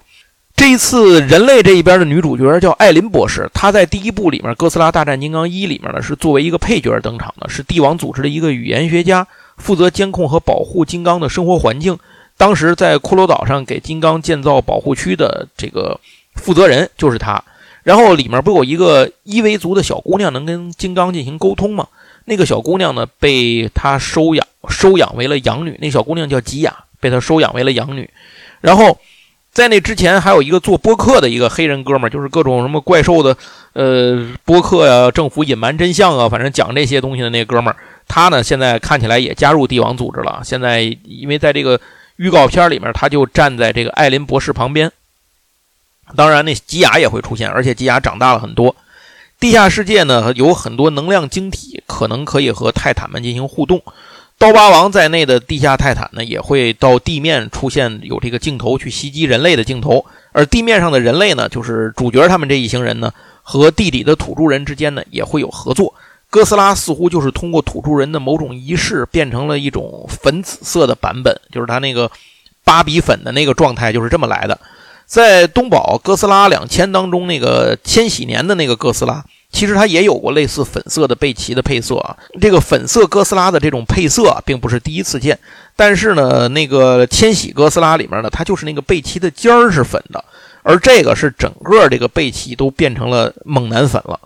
[0.55, 11.99] 这一次人类这一边的女主角叫艾琳博士，她在第一部里面《哥斯拉大战金刚一》里面呢是作为一个配角登场的，是帝王组织的一个语言学家，负责监控和保护金刚的生活环境。
[12.37, 15.99] 当时在骷髅岛上给金刚建造保护区的这个。
[16.39, 17.43] 负责人就是他，
[17.83, 21.87] 然后里面不有一个伊维族的小姑娘能跟金刚进行沟通吗？
[22.25, 25.79] 那个小姑娘呢，被他收养，收养为了养女。
[25.81, 28.09] 那小姑娘叫吉雅，被他收养为了养女。
[28.61, 28.99] 然后
[29.51, 33.35] 在那之前，还有一个做播客的一个黑人哥们儿，就是各种什么怪兽的，
[33.73, 37.77] 呃播客呀，政府隐瞒真相啊，反正讲这些东西的那哥们儿，
[38.07, 40.43] 他呢现在看起来也加入帝王组织了。
[40.45, 41.81] 现在因为在这个
[42.17, 44.93] 预告片里面，他就站在这个艾琳博士旁边。
[46.17, 48.75] 当然，那吉雅也会出现，而且吉雅长大了很多。
[49.41, 53.81] 地下世界呢有很多能量晶体，可能可以和泰坦们进行互动。
[54.37, 60.05] 刀疤王在内的地下泰坦呢，也会到地面出现有这个镜头去袭击人类的镜头。
[60.33, 65.93] 而地面上的人类呢，就是主角他们这一行人呢，和地底的土著人之间呢，也会有合作。
[66.31, 72.11] 哥斯拉似乎就是通过土著人的某种仪式，变成了一种粉紫色的版本，就是他那个
[72.65, 74.59] 芭比粉的那个状态，就是这么来的。
[75.09, 82.15] 在东宝哥斯拉两千当中，那个千禧年的那个哥斯拉，其实它也有过类似粉色的背鳍的配色啊。
[82.39, 85.39] 这个粉色哥斯拉的这种配色并不是第一次见，
[85.75, 90.23] 但是呢，那个千禧哥斯拉里面呢，它就是那个背鳍的尖儿是粉的，
[90.63, 94.21] 而这个是整个这个背鳍都变成了猛男粉了，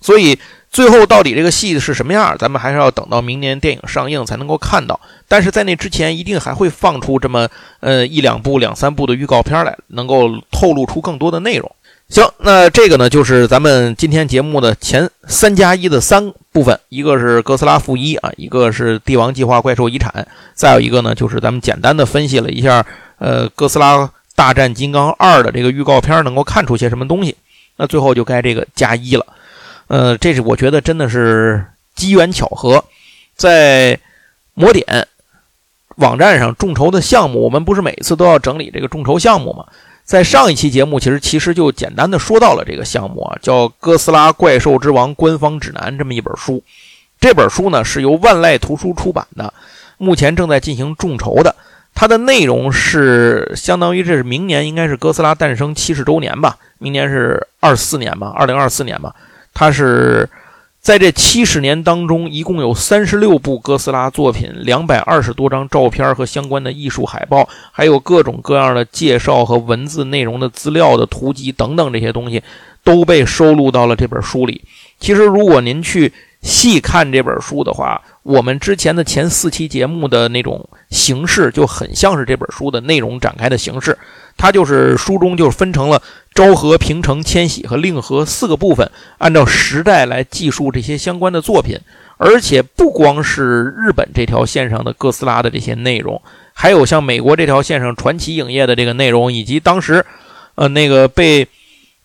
[0.00, 0.38] 所以。
[0.70, 4.98] 最后到底这个戏是什么样，咱们还是要等到明年电影上映才能够看到。
[5.26, 7.48] 但是在那之前，一定还会放出这么
[7.80, 11.70] 呃一两部、两三部的预告片来，能够透露出更多的内容。
[12.08, 22.84] 行，那这个呢，就是咱们今天节目的前三加一的三部分，一个是哥斯拉负一啊，一个是帝王计划怪兽遗产，再有一个呢，就是咱们简单的分析了一下
[23.18, 27.36] 呃哥斯拉大战金刚二的这个预告片能够看出些什么东西。
[27.76, 29.26] 那最后就该这个加一了。
[29.90, 31.66] 呃，这是我觉得真的是
[31.96, 32.84] 机缘巧合，
[33.34, 33.98] 在
[34.54, 35.08] 魔点
[35.96, 39.66] 网站上众筹的项目，我们不是每次都要整理这个众筹项目吗？
[40.04, 46.62] 在上一期节目，其实其实就简单的说到了这个项目啊，叫《哥斯拉怪兽之王官方指南》这么一本书。
[47.18, 49.52] 这本书呢是由万籁图书出版的，
[49.98, 51.56] 目前正在进行众筹的。
[51.96, 56.56] 它的内容是相当于这是明年应该是哥斯拉诞生七十周年吧？
[56.78, 58.32] 明年是二四年吧？
[58.36, 59.12] 二零二四年吧？
[59.52, 60.28] 它是
[60.80, 72.42] 在这七十年当中，一共有三十六部哥斯拉作品，两百二十多张照片和相关的艺术海报，还有各种各样的介绍和文字内容的资料的图集等等这些东西，
[72.82, 74.62] 都被收录到了这本书里。
[74.98, 83.96] 其实，如果您去细看这本书的话，我们之前的前四期节目的那种形式就很像是这本书的内容展开的形式。
[84.40, 86.00] 它就是书中就分成了
[86.32, 91.78] 昭和、平成、千禧和令和四个部分，按照时代来记述这些相关的作品。
[92.16, 96.20] 而且不光是日本这条线上的哥斯拉的这些内容，
[96.54, 100.04] 还有像美国这条线上传奇影业的这个内容，以及当时，
[100.54, 101.46] 呃，那个被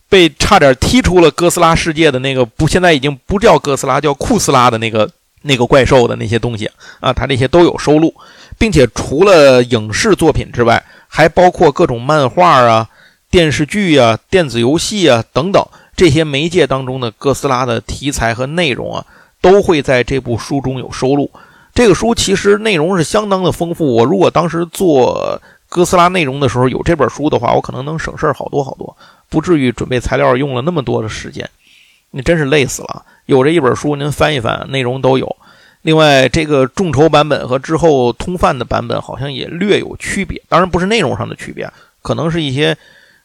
[0.10, 5.10] 被差点踢出了哥斯拉世界的那个不，现在已经不叫哥斯拉，叫库斯拉的那个
[5.42, 6.70] 那个怪兽的那些东西
[7.00, 8.14] 啊，它这些都有收录，
[8.58, 10.84] 并且除了影视作品之外。
[11.16, 12.90] 还包括各种漫画啊、
[13.32, 19.06] 电视剧啊、电子游戏啊等等这些媒介当中的哥斯拉的题材和内容啊，
[19.40, 21.32] 都会在这部书中有收录。
[21.74, 23.96] 这个书其实内容是相当的丰富。
[23.96, 28.94] 我如果当时做哥斯拉内容的时候有这本书的话，我可能能省事儿好多好多，
[29.30, 31.50] 不至于准备材料用了那么多的时间。
[32.12, 33.06] 你真是累死了。
[33.26, 35.34] 有这一本书，您翻一翻，内容都有。
[35.86, 41.72] 另外，这个众筹版本和之后通贩的版本好像也略有区别，当然不是内容上的区别，
[42.02, 42.76] 可能是一些，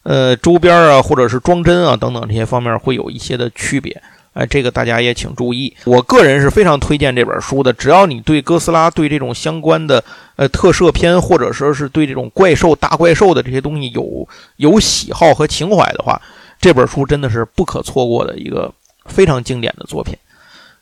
[0.03, 3.99] 呃，周边啊，或者是装帧啊等等这些方面会有一些的区别。
[4.33, 5.75] 哎，这个大家也请注意。
[5.85, 10.03] 我个人是非常推荐这本书的，只要你对哥斯拉、对这种相关的
[10.35, 16.21] 呃特摄片，或者说是对这种怪兽、大怪兽的这些东西有有喜好和情怀的话，
[16.59, 18.71] 这本书真的是不可错过的一个
[19.07, 20.15] 非常经典的作品。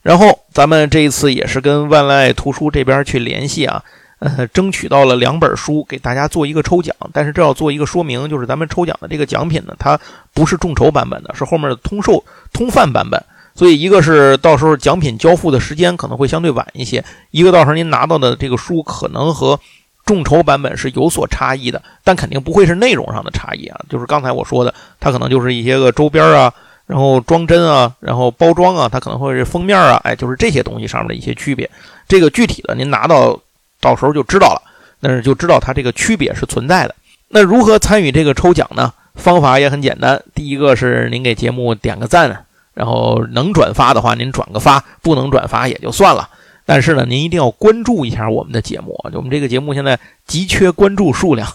[0.01, 3.83] 然后咱们这一次也是跟万籁图书这边去联系啊，
[4.19, 6.95] 呃，争取到了两本书给大家做一个抽奖。
[7.11, 9.99] 但是这要做一个说明，就是咱们抽奖的这个奖品呢，它
[10.33, 12.23] 不是众筹版本的，是后面的通售
[12.53, 13.21] 通贩版本。
[13.55, 19.59] 所以一个是到时候奖品交付的时间可能会相对晚一些，一个到时候您拿到的这个书可能和
[20.05, 23.77] 众筹版本是有所差异的，但肯定不会是内容上的差异啊。
[23.89, 26.53] 就是刚才我说的，它可能就是一些个周边啊。
[26.89, 31.69] 然后装帧啊，然后包装啊，它可能会是封面啊，哎，就是这些东西上面的一些区别。
[32.07, 33.39] 这个具体的您拿到
[33.79, 34.61] 到时候就知道了，
[34.99, 36.95] 但是就知道它这个区别是存在的。
[37.27, 38.91] 那如何参与这个抽奖呢？
[39.13, 46.27] 方法也很简单，第一个是您给节目点个赞，然后能转发的话您转个发，不能转发也就算了。
[46.65, 51.47] 但是呢，您一定要关注一下我们的节目，我们这个节目现在急缺关注数量，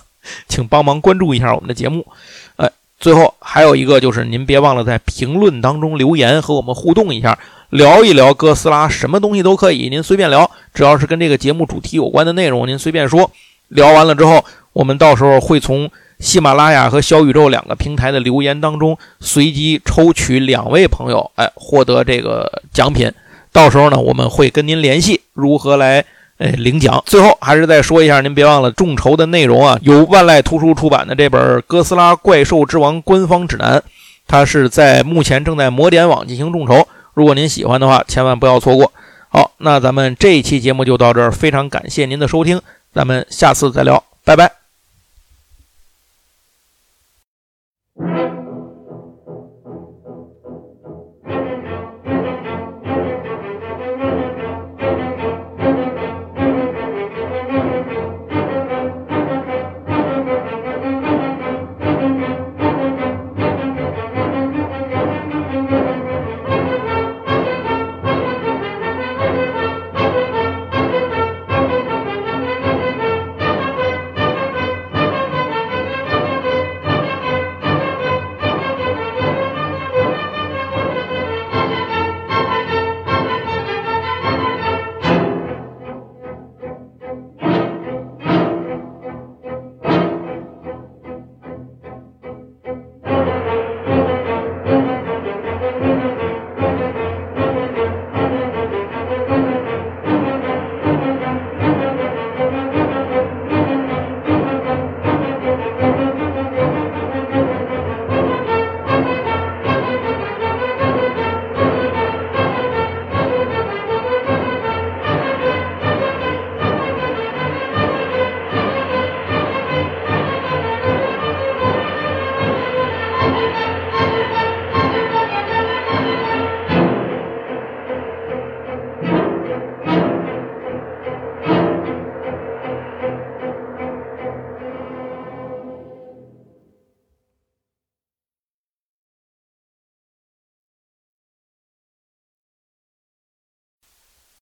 [0.47, 2.07] 请帮忙关注一下我们的节目。
[2.55, 2.71] 哎
[3.01, 7.39] 最后还有一个就是，您别忘了在评论当中留言和我们互动一下，
[7.69, 13.31] 聊一聊哥斯拉，什么东西都可以，您随便聊，只要是跟这个节目主题有关的内容，您随便说。
[13.69, 15.91] 聊完了之后，我们到时候会从
[16.21, 23.13] 喜马拉雅和小宇宙两个平台的留言当中，随机抽取两位朋友，哎，获得这个奖品。
[23.53, 26.05] 到时候呢，我们会跟您联系如何来
[26.39, 27.03] 哎领奖。
[27.07, 33.79] 最后还是再说一下，您别忘了众筹的内容啊，由万籁图书出版的这本《哥斯拉怪兽之王官方指南》，
[34.27, 36.87] 它是在目前正在魔点网进行众筹。
[37.15, 38.93] 如果您喜欢的话，千万不要错过。
[39.29, 42.61] 好，那咱们这一期节目就到这儿，非常感谢您的收听，
[42.93, 44.64] 咱们下次再聊，拜拜。